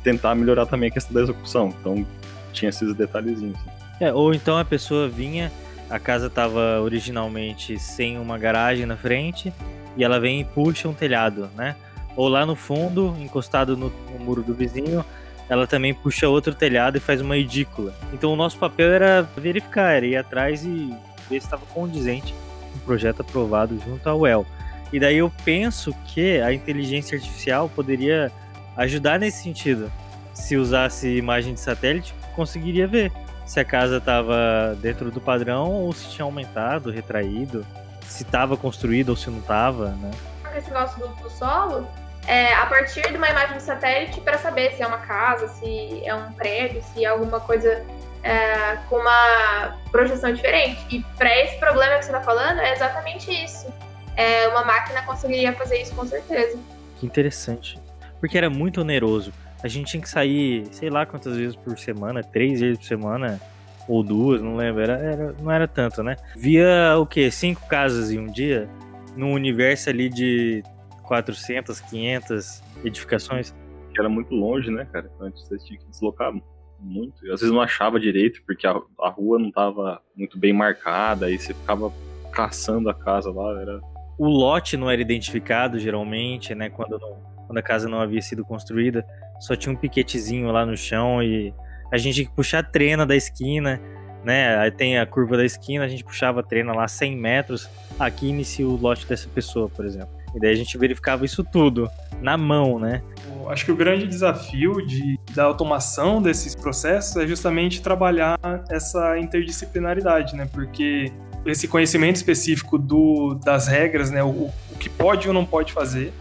[0.05, 1.75] tentar melhorar também a questão da execução.
[1.81, 2.07] Então,
[2.53, 3.59] tinha esses detalhezinhos.
[4.01, 5.51] É, ou então a pessoa vinha
[5.88, 9.53] a casa estava originalmente sem uma garagem na frente
[9.96, 11.77] e ela vem e puxa um telhado, né?
[12.16, 15.05] Ou lá no fundo, encostado no, no muro do vizinho,
[15.49, 17.94] ela também puxa outro telhado e faz uma edícula.
[18.12, 20.94] Então o nosso papel era verificar, era ir atrás e
[21.29, 22.35] ver se estava condizente
[22.75, 24.46] o projeto aprovado junto ao UEL.
[24.92, 28.33] E daí eu penso que a inteligência artificial poderia
[28.77, 29.90] ajudar nesse sentido.
[30.33, 33.11] Se usasse imagem de satélite, conseguiria ver
[33.46, 37.64] se a casa estava dentro do padrão ou se tinha aumentado, retraído,
[38.02, 40.11] se estava construído ou se não estava, né?
[40.56, 41.87] Esse negócio do, do solo,
[42.26, 46.02] é, a partir de uma imagem de satélite para saber se é uma casa, se
[46.04, 47.85] é um prédio, se é alguma coisa
[48.24, 50.85] é, com uma projeção diferente.
[50.90, 53.72] E para esse problema que você está falando, é exatamente isso.
[54.16, 56.59] É, uma máquina conseguiria fazer isso com certeza.
[56.98, 57.78] Que interessante.
[58.18, 59.32] Porque era muito oneroso
[59.62, 63.40] a gente tinha que sair, sei lá quantas vezes por semana, três vezes por semana,
[63.88, 66.16] ou duas, não lembro, era, era, não era tanto, né?
[66.37, 67.31] Via o quê?
[67.31, 68.69] Cinco casas em um dia,
[69.16, 70.62] num universo ali de
[71.05, 73.55] 400, 500 edificações.
[73.92, 75.11] Que era muito longe, né, cara?
[75.21, 76.33] Antes você tinha que deslocar
[76.79, 77.25] muito.
[77.25, 81.27] E às vezes não achava direito, porque a, a rua não estava muito bem marcada,
[81.27, 81.92] aí você ficava
[82.33, 83.81] caçando a casa lá, era...
[84.19, 88.44] O lote não era identificado, geralmente, né, quando, não, quando a casa não havia sido
[88.44, 89.06] construída
[89.38, 91.52] só tinha um piquetezinho lá no chão e
[91.92, 93.80] a gente tinha que puxar a trena da esquina,
[94.24, 94.59] né?
[94.59, 97.68] Aí tem a curva da esquina, a gente puxava a trena lá 100 metros.
[97.98, 100.09] Aqui inicia o lote dessa pessoa, por exemplo.
[100.35, 101.88] E daí a gente verificava isso tudo
[102.20, 103.02] na mão, né?
[103.48, 108.37] Acho que o grande desafio de, da automação desses processos é justamente trabalhar
[108.68, 110.48] essa interdisciplinaridade, né?
[110.52, 111.12] Porque
[111.44, 114.24] esse conhecimento específico do, das regras, né?
[114.24, 116.12] O, o que pode ou não pode fazer,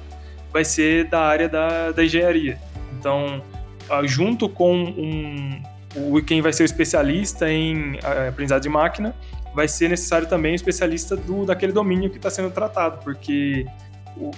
[0.55, 2.57] vai ser da área da, da engenharia.
[2.97, 3.43] Então,
[3.89, 5.61] ah, junto com um,
[5.97, 9.13] o, quem vai ser o especialista em ah, aprendizado de máquina,
[9.53, 13.65] vai ser necessário também o especialista do, daquele domínio que está sendo tratado, porque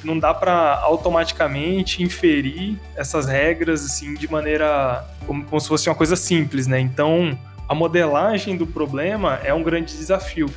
[0.03, 5.93] não dá para automaticamente inferir essas regras assim de maneira como, como, se fosse uma
[5.93, 6.80] coisa simples, né?
[6.80, 7.38] Então
[7.69, 10.49] a modelagem do problema é um grande desafio.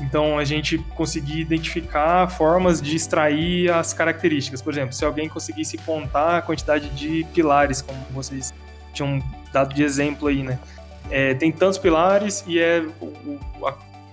[0.00, 4.60] Então a gente conseguir identificar formas de extrair as características.
[4.60, 8.52] Por exemplo, se alguém conseguisse contar a quantidade de pilares, como vocês
[8.92, 10.58] tinham dado de exemplo aí, né?
[11.10, 13.40] É, tem tantos pilares e é o, o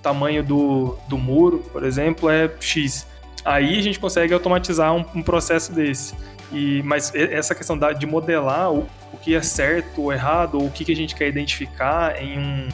[0.01, 3.07] tamanho do, do muro, por exemplo, é X.
[3.43, 6.13] Aí a gente consegue automatizar um, um processo desse.
[6.51, 10.67] E, mas essa questão da, de modelar o, o que é certo ou errado, ou
[10.67, 12.69] o que, que a gente quer identificar em, um,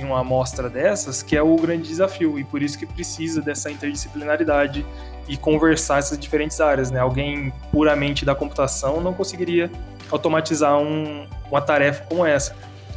[0.00, 2.38] em uma amostra dessas, que é o grande desafio.
[2.38, 4.84] E por isso que precisa dessa interdisciplinaridade
[5.28, 6.90] e conversar essas diferentes áreas.
[6.90, 6.98] Né?
[6.98, 9.70] Alguém puramente da computação não conseguiria
[10.10, 12.54] automatizar um, uma tarefa como essa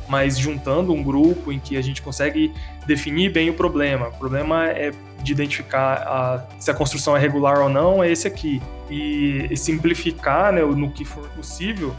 [0.08, 2.54] mas juntando um grupo em que a gente consegue
[2.86, 4.10] definir bem o problema.
[4.10, 8.28] O problema é de identificar a, se a construção é regular ou não, é esse
[8.28, 8.62] aqui.
[8.90, 11.96] E, e simplificar né, no que for possível,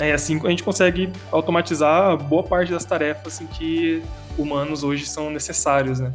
[0.00, 4.02] né, assim a gente consegue automatizar boa parte das tarefas em que
[4.36, 6.00] humanos hoje são necessários.
[6.00, 6.12] Né?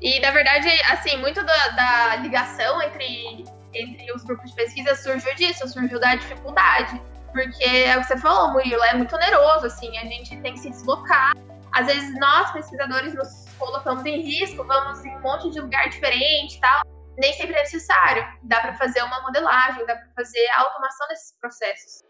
[0.00, 5.34] E, na verdade, assim, muito da, da ligação entre, entre os grupos de pesquisa surgiu
[5.34, 7.00] disso, surgiu da dificuldade
[7.32, 10.60] porque é o que você falou, Murilo, é muito oneroso, assim, a gente tem que
[10.60, 11.34] se deslocar.
[11.72, 16.56] Às vezes nós, pesquisadores, nos colocamos em risco, vamos em um monte de lugar diferente
[16.56, 16.82] e tal.
[17.18, 18.26] Nem sempre é necessário.
[18.44, 22.02] Dá para fazer uma modelagem, dá para fazer a automação desses processos.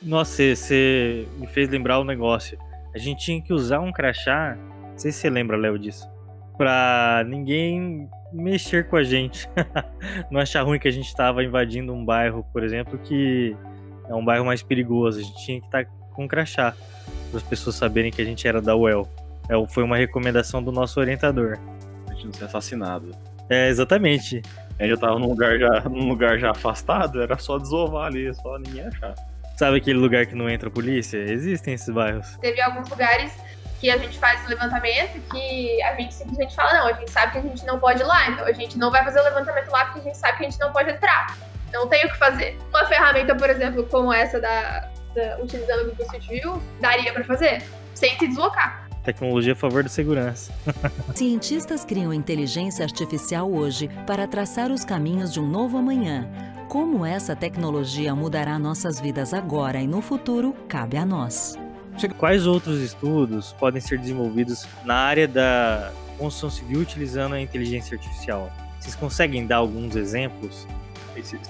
[0.00, 2.58] Nossa, você me fez lembrar o um negócio.
[2.94, 4.56] A gente tinha que usar um crachá,
[4.90, 6.08] não sei se você lembra, Léo, disso,
[6.56, 9.48] pra ninguém mexer com a gente.
[10.30, 13.56] não achar ruim que a gente estava invadindo um bairro, por exemplo, que
[14.08, 15.18] é um bairro mais perigoso.
[15.18, 16.74] A gente tinha que estar tá com um crachá
[17.30, 19.08] para as pessoas saberem que a gente era da UEL.
[19.48, 21.58] É, foi uma recomendação do nosso orientador.
[22.08, 23.10] A gente não ser assassinado.
[23.48, 24.42] É, exatamente.
[24.78, 28.32] A gente já tava num lugar já, num lugar já afastado, era só desovar ali,
[28.34, 29.14] só ninguém achar.
[29.58, 31.18] Sabe aquele lugar que não entra polícia?
[31.18, 32.36] Existem esses bairros.
[32.36, 33.36] Teve alguns lugares
[33.80, 37.38] que a gente faz levantamento que a gente simplesmente fala, não, a gente sabe que
[37.38, 39.86] a gente não pode ir lá, então a gente não vai fazer o levantamento lá
[39.86, 41.36] porque a gente sabe que a gente não pode entrar.
[41.72, 42.56] Não tem o que fazer.
[42.70, 47.24] Uma ferramenta, por exemplo, como essa da, da utilizando o Google Street View, daria para
[47.24, 47.60] fazer,
[47.94, 48.87] sem se deslocar.
[49.08, 50.52] Tecnologia a favor da segurança.
[51.16, 56.28] Cientistas criam inteligência artificial hoje para traçar os caminhos de um novo amanhã.
[56.68, 61.56] Como essa tecnologia mudará nossas vidas agora e no futuro, cabe a nós.
[62.18, 68.52] Quais outros estudos podem ser desenvolvidos na área da construção civil utilizando a inteligência artificial?
[68.78, 70.66] Vocês conseguem dar alguns exemplos?
[71.22, 71.40] se,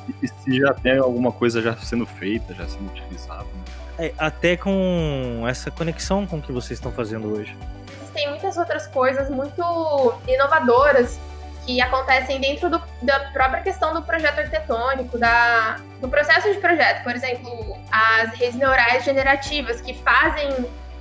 [0.45, 3.43] se, já tem alguma coisa já sendo feita, já sendo utilizada.
[3.43, 3.88] Né?
[3.99, 7.57] É, até com essa conexão com o que vocês estão fazendo hoje.
[8.15, 9.63] Tem muitas outras coisas muito
[10.27, 11.19] inovadoras
[11.67, 17.03] que acontecem dentro do, da própria questão do projeto arquitetônico, da, do processo de projeto.
[17.03, 20.49] Por exemplo, as redes neurais generativas que fazem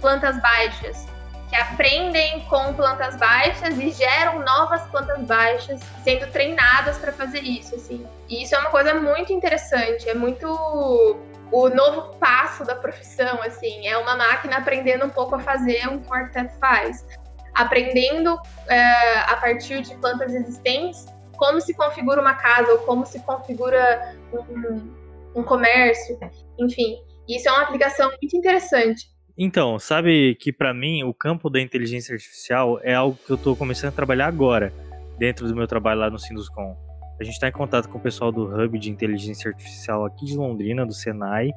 [0.01, 1.07] plantas baixas
[1.49, 7.75] que aprendem com plantas baixas e geram novas plantas baixas, sendo treinadas para fazer isso,
[7.75, 8.05] assim.
[8.27, 11.17] E isso é uma coisa muito interessante, é muito
[11.51, 15.99] o novo passo da profissão, assim, é uma máquina aprendendo um pouco a fazer o
[15.99, 17.05] que faz,
[17.53, 21.05] aprendendo é, a partir de plantas existentes
[21.37, 24.93] como se configura uma casa ou como se configura um,
[25.35, 26.19] um comércio,
[26.59, 26.97] enfim.
[27.27, 29.05] Isso é uma aplicação muito interessante.
[29.37, 33.55] Então, sabe que para mim o campo da inteligência artificial é algo que eu estou
[33.55, 34.73] começando a trabalhar agora,
[35.17, 36.86] dentro do meu trabalho lá no Sinduscom.
[37.19, 40.37] A gente está em contato com o pessoal do Hub de Inteligência Artificial aqui de
[40.37, 41.51] Londrina, do Senai,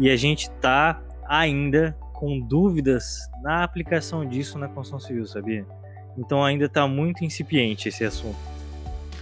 [0.00, 5.66] e a gente está ainda com dúvidas na aplicação disso na construção civil, sabia?
[6.16, 8.38] Então ainda está muito incipiente esse assunto.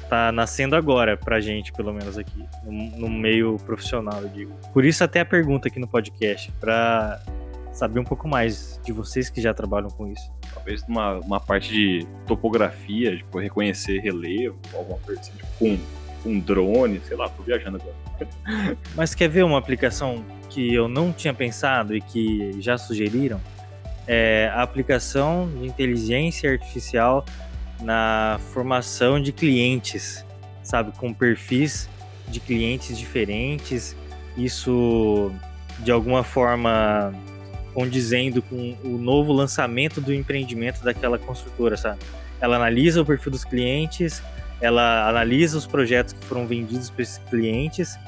[0.09, 4.53] Tá nascendo agora pra gente, pelo menos aqui, no, no meio profissional, eu digo.
[4.73, 7.21] Por isso até a pergunta aqui no podcast, para
[7.73, 10.31] saber um pouco mais de vocês que já trabalham com isso.
[10.65, 15.79] Talvez uma, uma parte de topografia, tipo, reconhecer relevo, alguma coisa assim, tipo, com
[16.25, 18.77] um drone, sei lá, tô viajando agora.
[18.97, 23.39] Mas quer ver uma aplicação que eu não tinha pensado e que já sugeriram?
[24.07, 27.27] É a aplicação de inteligência artificial
[27.83, 30.25] na formação de clientes,
[30.63, 31.91] sabe, com perfis
[32.27, 33.95] de clientes diferentes,
[34.35, 35.31] isso
[35.81, 37.13] de alguma forma
[37.75, 41.99] condizendo com o novo lançamento do empreendimento daquela construtora, sabe?
[42.41, 44.23] Ela analisa o perfil dos clientes,
[44.61, 47.99] ela analisa os projetos que foram vendidos para esses clientes,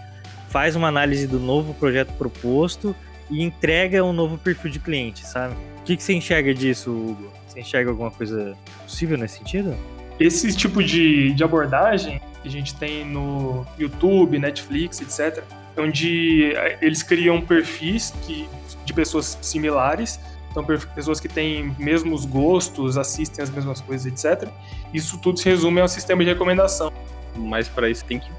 [0.48, 2.94] faz uma análise do novo projeto proposto
[3.28, 5.54] e entrega um novo perfil de cliente, sabe?
[5.80, 7.32] O que, que você enxerga disso, Hugo?
[7.46, 9.76] Você enxerga alguma coisa possível nesse sentido?
[10.18, 15.42] Esse tipo de, de abordagem que a gente tem no YouTube, Netflix, etc.,
[15.76, 18.48] onde eh, eles criam perfis que,
[18.84, 20.18] de pessoas similares,
[20.50, 20.64] então
[20.94, 24.48] pessoas que têm mesmos gostos, assistem as mesmas coisas, etc.
[24.92, 26.90] Isso tudo se resume ao sistema de recomendação.
[27.36, 28.30] Mas para isso tem que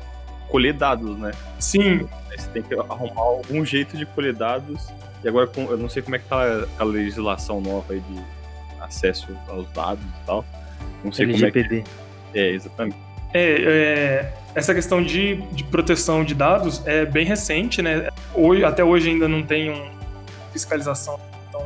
[0.49, 1.31] colher dados, né?
[1.59, 2.07] Sim.
[2.35, 4.89] Você tem que arrumar algum jeito de colher dados.
[5.23, 8.19] E agora eu não sei como é que tá a legislação nova aí de
[8.79, 10.43] acesso aos dados e tal.
[11.03, 11.67] Não sei LGPD.
[11.67, 11.83] como é
[12.33, 12.39] que...
[12.39, 12.97] É, exatamente.
[13.33, 18.09] É, é, essa questão de, de proteção de dados é bem recente, né?
[18.33, 19.91] Hoje, até hoje ainda não tem uma
[20.51, 21.19] fiscalização
[21.51, 21.61] tão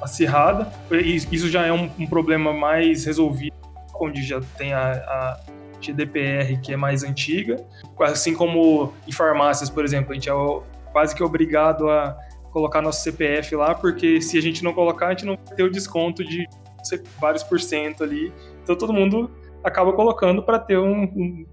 [0.00, 0.72] acirrada.
[0.90, 3.54] Isso já é um, um problema mais resolvido,
[3.94, 5.40] onde já tem a, a
[5.82, 7.62] GDPR, que é mais antiga.
[8.00, 10.32] Assim como em farmácias, por exemplo, a gente é
[10.92, 12.16] quase que obrigado a
[12.50, 15.62] colocar nosso CPF lá, porque se a gente não colocar, a gente não vai ter
[15.62, 16.48] o desconto de
[17.20, 18.32] vários por cento ali.
[18.62, 19.30] Então todo mundo
[19.62, 21.46] acaba colocando para ter um, um,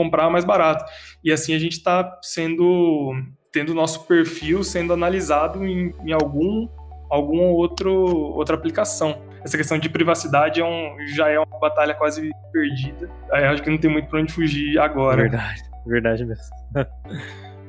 [0.00, 0.84] comprar mais barato.
[1.22, 3.12] E assim a gente está sendo
[3.52, 6.68] tendo nosso perfil sendo analisado em, em algum
[7.10, 9.22] algum outro outra aplicação.
[9.44, 13.10] Essa questão de privacidade é um, já é uma batalha quase perdida.
[13.32, 15.22] Aí acho que não tem muito para onde fugir agora.
[15.22, 16.44] Verdade, verdade mesmo.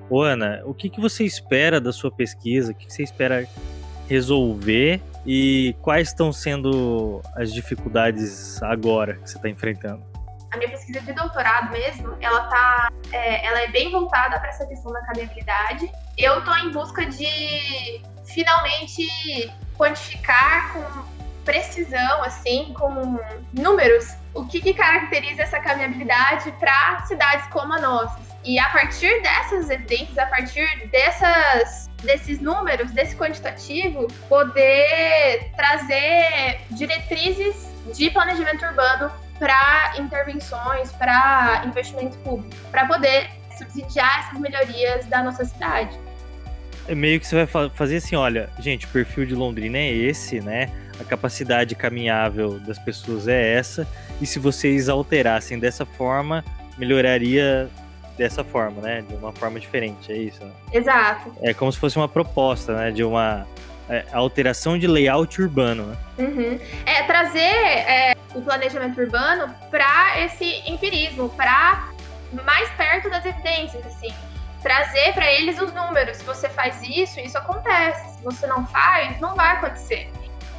[0.10, 2.74] Ô Ana, o que, que você espera da sua pesquisa?
[2.74, 3.48] O que, que você espera
[4.10, 10.11] resolver e quais estão sendo as dificuldades agora que você está enfrentando?
[10.52, 14.66] A minha pesquisa de doutorado mesmo, ela tá, é, ela é bem voltada para essa
[14.66, 15.90] questão da caminhabilidade.
[16.18, 19.08] Eu estou em busca de finalmente
[19.78, 23.18] quantificar com precisão, assim, com
[23.54, 28.20] números, o que, que caracteriza essa caminhabilidade para cidades como a nossa.
[28.44, 37.72] E a partir dessas evidências, a partir dessas, desses números, desse quantitativo, poder trazer diretrizes
[37.96, 39.12] de planejamento urbano
[39.42, 43.28] para intervenções, para investimento público, para poder
[43.58, 45.98] subsidiar essas melhorias da nossa cidade.
[46.88, 50.40] É meio que você vai fazer assim, olha, gente, o perfil de Londrina é esse,
[50.42, 50.70] né?
[51.00, 53.88] A capacidade caminhável das pessoas é essa,
[54.22, 56.46] e se vocês alterassem dessa forma,
[56.78, 57.68] melhoraria
[58.16, 59.02] dessa forma, né?
[59.02, 60.46] De uma forma diferente, é isso?
[60.46, 60.52] Né?
[60.72, 61.34] Exato.
[61.42, 62.92] É como se fosse uma proposta, né?
[62.92, 63.48] De uma
[63.90, 65.98] é, alteração de layout urbano, né?
[66.20, 66.60] Uhum.
[66.86, 71.90] É trazer é, o planejamento urbano para esse empirismo, para
[72.46, 74.14] mais perto das evidências, assim.
[74.62, 76.18] Trazer para eles os números.
[76.18, 78.18] Se você faz isso, isso acontece.
[78.18, 80.12] Se você não faz, não vai acontecer.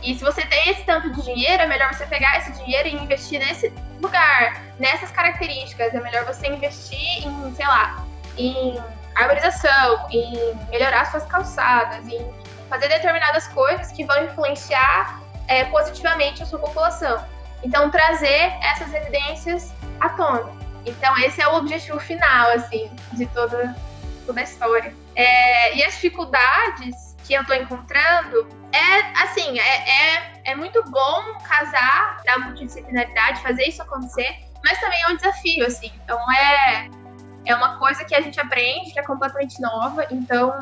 [0.03, 2.95] E se você tem esse tanto de dinheiro, é melhor você pegar esse dinheiro e
[2.95, 5.95] investir nesse lugar, nessas características.
[5.95, 8.05] É melhor você investir em, sei lá,
[8.37, 8.83] em
[9.15, 12.42] arborização, em melhorar suas calçadas, em
[12.73, 17.23] fazer determinadas coisas que vão influenciar é, positivamente a sua população.
[17.63, 20.51] Então, trazer essas evidências à tona.
[20.87, 23.77] Então, esse é o objetivo final, assim, de toda,
[24.25, 24.95] toda a história.
[25.15, 31.39] É, e as dificuldades que eu estou encontrando é, assim, é, é, é muito bom
[31.47, 35.93] casar da multidisciplinaridade, fazer isso acontecer, mas também é um desafio, assim.
[36.03, 36.89] Então, é,
[37.45, 40.07] é uma coisa que a gente aprende, que é completamente nova.
[40.11, 40.53] Então,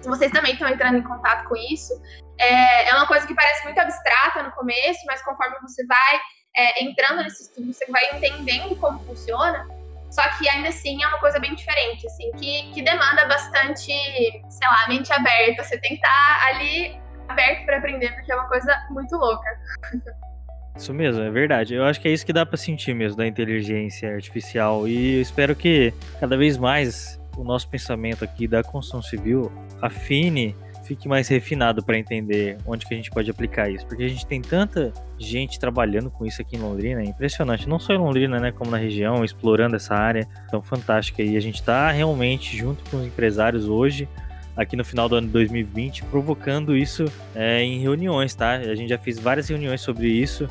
[0.00, 1.92] se vocês também estão entrando em contato com isso,
[2.38, 6.20] é, é uma coisa que parece muito abstrata no começo, mas conforme você vai
[6.56, 9.66] é, entrando nesse estudo, você vai entendendo como funciona.
[10.10, 14.68] Só que ainda assim é uma coisa bem diferente, assim, que, que demanda bastante, sei
[14.68, 15.64] lá, mente aberta.
[15.64, 19.48] Você tem que estar ali aberto para aprender, porque é uma coisa muito louca.
[20.76, 21.74] Isso mesmo, é verdade.
[21.74, 24.86] Eu acho que é isso que dá para sentir mesmo da inteligência artificial.
[24.86, 29.50] E eu espero que cada vez mais o nosso pensamento aqui da construção civil
[29.80, 30.54] afine
[30.86, 34.24] fique mais refinado para entender onde que a gente pode aplicar isso, porque a gente
[34.24, 38.38] tem tanta gente trabalhando com isso aqui em Londrina, é impressionante, não só em Londrina,
[38.38, 42.88] né, como na região, explorando essa área tão fantástica e a gente está realmente junto
[42.88, 44.08] com os empresários hoje
[44.56, 47.04] aqui no final do ano de 2020, provocando isso
[47.34, 48.52] é, em reuniões, tá?
[48.52, 50.48] A gente já fez várias reuniões sobre isso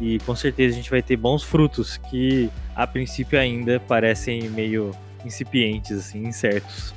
[0.00, 4.92] e com certeza a gente vai ter bons frutos que a princípio ainda parecem meio
[5.24, 6.94] incipientes, assim, incertos.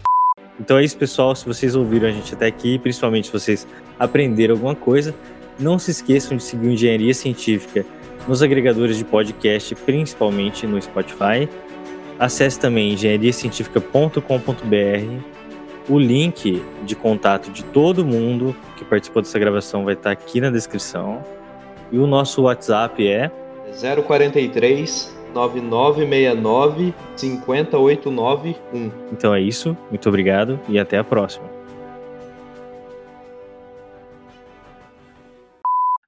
[0.59, 1.35] Então é isso, pessoal.
[1.35, 5.15] Se vocês ouviram a gente até aqui, principalmente se vocês aprenderam alguma coisa,
[5.59, 7.85] não se esqueçam de seguir Engenharia Científica
[8.27, 11.49] nos agregadores de podcast, principalmente no Spotify.
[12.19, 15.31] Acesse também engenhariacientifica.com.br.
[15.89, 20.51] O link de contato de todo mundo que participou dessa gravação vai estar aqui na
[20.51, 21.23] descrição.
[21.91, 23.29] E o nosso WhatsApp é
[24.05, 28.91] 043 9969 50891.
[29.11, 31.49] Então é isso, muito obrigado e até a próxima.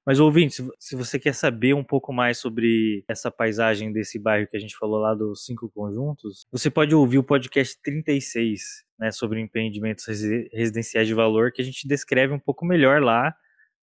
[0.06, 4.56] Mas ouvinte, se você quer saber um pouco mais sobre essa paisagem desse bairro que
[4.56, 9.40] a gente falou lá dos cinco conjuntos, você pode ouvir o podcast 36, né, sobre
[9.40, 10.06] empreendimentos
[10.52, 13.34] residenciais de valor, que a gente descreve um pouco melhor lá,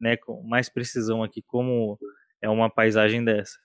[0.02, 1.98] né, com mais precisão aqui como
[2.42, 3.58] é uma paisagem dessa.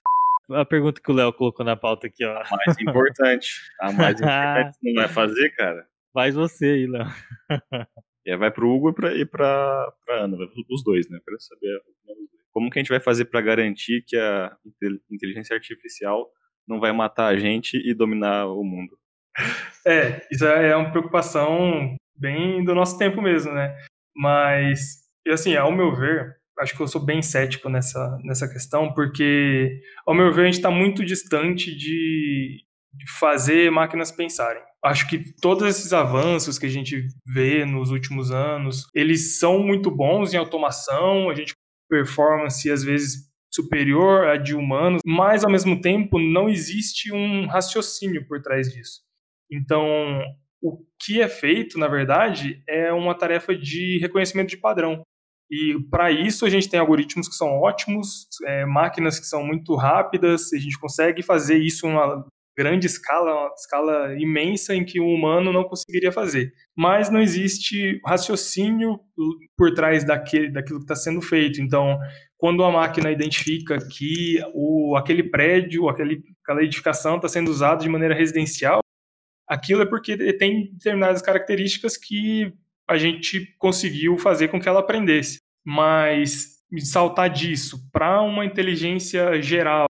[0.51, 2.37] A pergunta que o Léo colocou na pauta aqui, ó.
[2.37, 3.49] A mais importante.
[3.81, 5.87] A mais importante você não vai fazer, cara?
[6.13, 7.07] Faz você aí, Léo.
[8.25, 10.37] E aí vai pro Hugo e pra, e pra, pra Ana,
[10.71, 11.19] os dois, né?
[11.25, 11.81] Pra saber
[12.53, 14.57] como que a gente vai fazer para garantir que a
[15.11, 16.27] inteligência artificial
[16.67, 18.97] não vai matar a gente e dominar o mundo?
[19.87, 23.77] É, isso é uma preocupação bem do nosso tempo mesmo, né?
[24.17, 29.81] Mas, assim, ao meu ver, acho que eu sou bem cético nessa, nessa questão, porque,
[30.07, 32.63] ao meu ver, a gente está muito distante de,
[32.93, 34.63] de fazer máquinas pensarem.
[34.85, 39.91] Acho que todos esses avanços que a gente vê nos últimos anos, eles são muito
[39.91, 41.55] bons em automação, a gente
[41.89, 48.27] performance às vezes superior à de humanos, mas ao mesmo tempo não existe um raciocínio
[48.27, 49.01] por trás disso.
[49.51, 50.21] Então,
[50.63, 55.03] o que é feito, na verdade, é uma tarefa de reconhecimento de padrão.
[55.51, 59.75] E para isso a gente tem algoritmos que são ótimos, é, máquinas que são muito
[59.77, 62.27] rápidas, a gente consegue fazer isso numa
[62.57, 66.53] grande escala, uma escala imensa em que o humano não conseguiria fazer.
[66.75, 68.99] Mas não existe raciocínio
[69.57, 71.61] por trás daquele, daquilo que está sendo feito.
[71.61, 71.99] Então,
[72.39, 77.89] quando a máquina identifica que o, aquele prédio, aquele, aquela edificação está sendo usada de
[77.91, 78.81] maneira residencial,
[79.47, 82.53] aquilo é porque tem determinadas características que
[82.89, 85.39] a gente conseguiu fazer com que ela aprendesse.
[85.65, 89.87] Mas saltar disso para uma inteligência geral,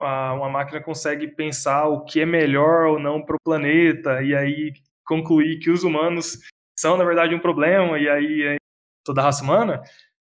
[0.00, 4.72] uma máquina consegue pensar o que é melhor ou não para o planeta e aí
[5.04, 6.38] concluir que os humanos
[6.78, 8.56] são na verdade um problema e aí é
[9.04, 9.82] toda a raça humana,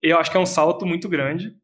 [0.01, 1.55] eu acho que é um salto muito grande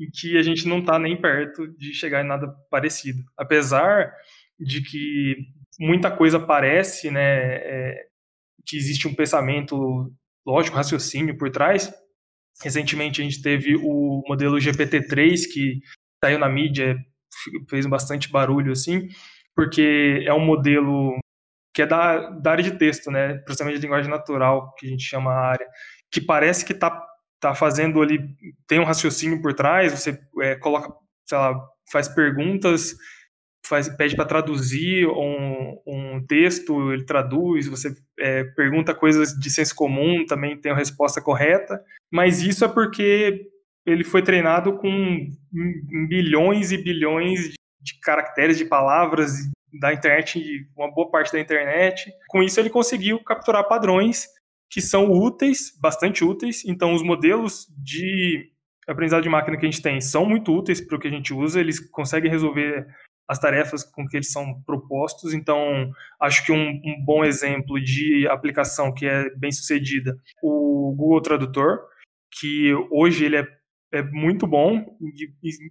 [0.00, 3.22] em que a gente não está nem perto de chegar em nada parecido.
[3.36, 4.12] Apesar
[4.58, 5.36] de que
[5.78, 8.06] muita coisa parece, né, é,
[8.66, 10.12] que existe um pensamento
[10.46, 11.92] lógico, raciocínio por trás.
[12.62, 15.80] Recentemente a gente teve o modelo GPT-3 que
[16.22, 16.96] saiu na mídia
[17.68, 19.08] fez bastante barulho, assim,
[19.54, 21.18] porque é um modelo
[21.74, 23.34] que é da, da área de texto, né?
[23.38, 25.66] Processamento de linguagem natural, que a gente chama a área,
[26.10, 27.02] que parece que está
[27.40, 28.20] tá fazendo ali,
[28.66, 30.88] tem um raciocínio por trás, você é, coloca,
[31.26, 31.60] sei lá,
[31.90, 32.94] faz perguntas,
[33.66, 39.74] faz, pede para traduzir um, um texto, ele traduz, você é, pergunta coisas de senso
[39.74, 43.48] comum, também tem a resposta correta, mas isso é porque
[43.86, 45.28] ele foi treinado com
[46.08, 49.32] bilhões e bilhões de caracteres, de palavras
[49.78, 52.10] da internet, uma boa parte da internet.
[52.28, 54.26] Com isso, ele conseguiu capturar padrões
[54.70, 56.64] que são úteis, bastante úteis.
[56.64, 58.50] Então, os modelos de
[58.86, 61.32] aprendizado de máquina que a gente tem são muito úteis para o que a gente
[61.32, 62.86] usa, eles conseguem resolver
[63.28, 65.32] as tarefas com que eles são propostos.
[65.32, 71.22] Então, acho que um, um bom exemplo de aplicação que é bem sucedida, o Google
[71.22, 71.80] Tradutor,
[72.40, 73.46] que hoje ele é
[73.94, 74.84] é muito bom,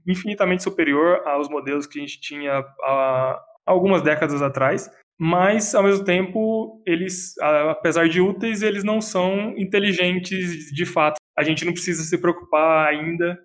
[0.08, 4.90] infinitamente superior aos modelos que a gente tinha há algumas décadas atrás,
[5.20, 7.38] mas ao mesmo tempo eles,
[7.70, 11.18] apesar de úteis, eles não são inteligentes de fato.
[11.38, 13.38] A gente não precisa se preocupar ainda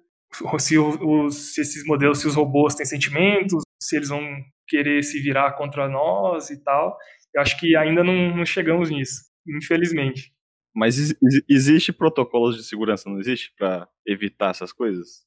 [0.59, 4.23] se, os, se esses modelos, se os robôs têm sentimentos, se eles vão
[4.67, 6.97] querer se virar contra nós e tal.
[7.35, 10.33] Eu acho que ainda não, não chegamos nisso, infelizmente.
[10.75, 11.15] Mas
[11.49, 15.27] existe protocolos de segurança, não existe, para evitar essas coisas?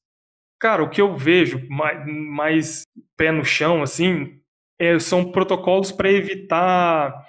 [0.58, 2.82] Cara, o que eu vejo mais, mais
[3.16, 4.40] pé no chão, assim,
[4.78, 7.28] é, são protocolos para evitar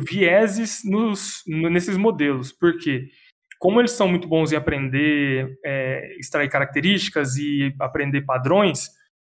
[0.00, 2.52] vieses nos, nesses modelos.
[2.52, 3.08] Por quê?
[3.58, 8.88] Como eles são muito bons em aprender, é, extrair características e aprender padrões,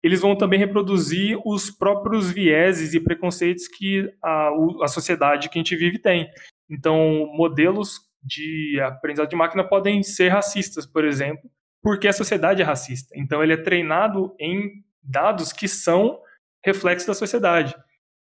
[0.06, 4.51] eles vão também reproduzir os próprios vieses e preconceitos que a,
[4.84, 6.30] a sociedade que a gente vive tem.
[6.70, 11.49] Então, modelos de aprendizado de máquina podem ser racistas, por exemplo,
[11.82, 13.16] porque a sociedade é racista.
[13.18, 16.20] Então, ele é treinado em dados que são
[16.64, 17.76] reflexos da sociedade.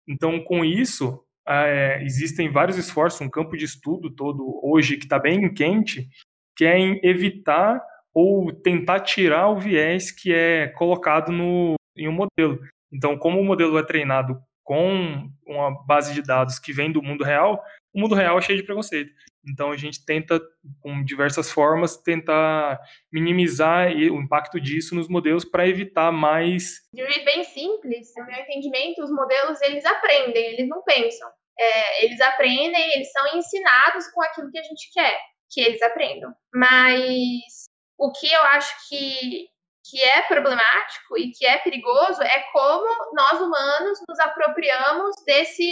[0.09, 5.19] Então, com isso, é, existem vários esforços, um campo de estudo todo hoje que está
[5.19, 6.09] bem quente,
[6.57, 7.79] que é em evitar
[8.15, 12.61] ou tentar tirar o viés que é colocado no, em um modelo.
[12.93, 17.03] Então, como o modelo é treinado com com a base de dados que vem do
[17.03, 17.63] mundo real,
[17.95, 19.13] o mundo real é cheio de preconceito.
[19.47, 20.41] Então a gente tenta,
[20.81, 22.81] com diversas formas, tentar
[23.13, 26.81] minimizar o impacto disso nos modelos para evitar mais.
[26.93, 31.29] De um jeito bem simples, no meu entendimento, os modelos eles aprendem, eles não pensam.
[31.59, 36.35] É, eles aprendem, eles são ensinados com aquilo que a gente quer que eles aprendam.
[36.53, 37.64] Mas
[38.05, 39.47] o que eu acho que,
[39.89, 45.67] que é problemático e que é perigoso é como nós humanos nos apropriamos desse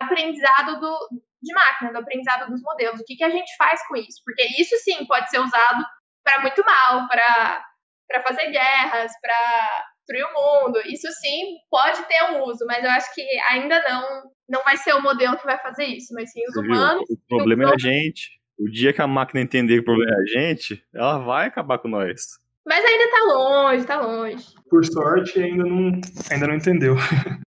[0.00, 1.08] aprendizado do,
[1.40, 3.00] de máquina, do aprendizado dos modelos.
[3.00, 4.20] O que, que a gente faz com isso?
[4.24, 5.84] Porque isso sim pode ser usado
[6.24, 10.80] para muito mal, para fazer guerras, para destruir o mundo.
[10.86, 14.92] Isso sim pode ter um uso, mas eu acho que ainda não não vai ser
[14.94, 17.04] o modelo que vai fazer isso, mas sim os Você humanos.
[17.08, 17.16] Viu?
[17.16, 18.41] O problema é a gente.
[18.62, 21.78] O dia que a máquina entender que o problema é a gente, ela vai acabar
[21.78, 22.38] com nós.
[22.64, 24.46] Mas ainda tá longe, tá longe.
[24.70, 26.00] Por sorte, ainda não,
[26.30, 26.94] ainda não entendeu.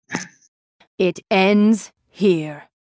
[1.00, 2.62] It ends here.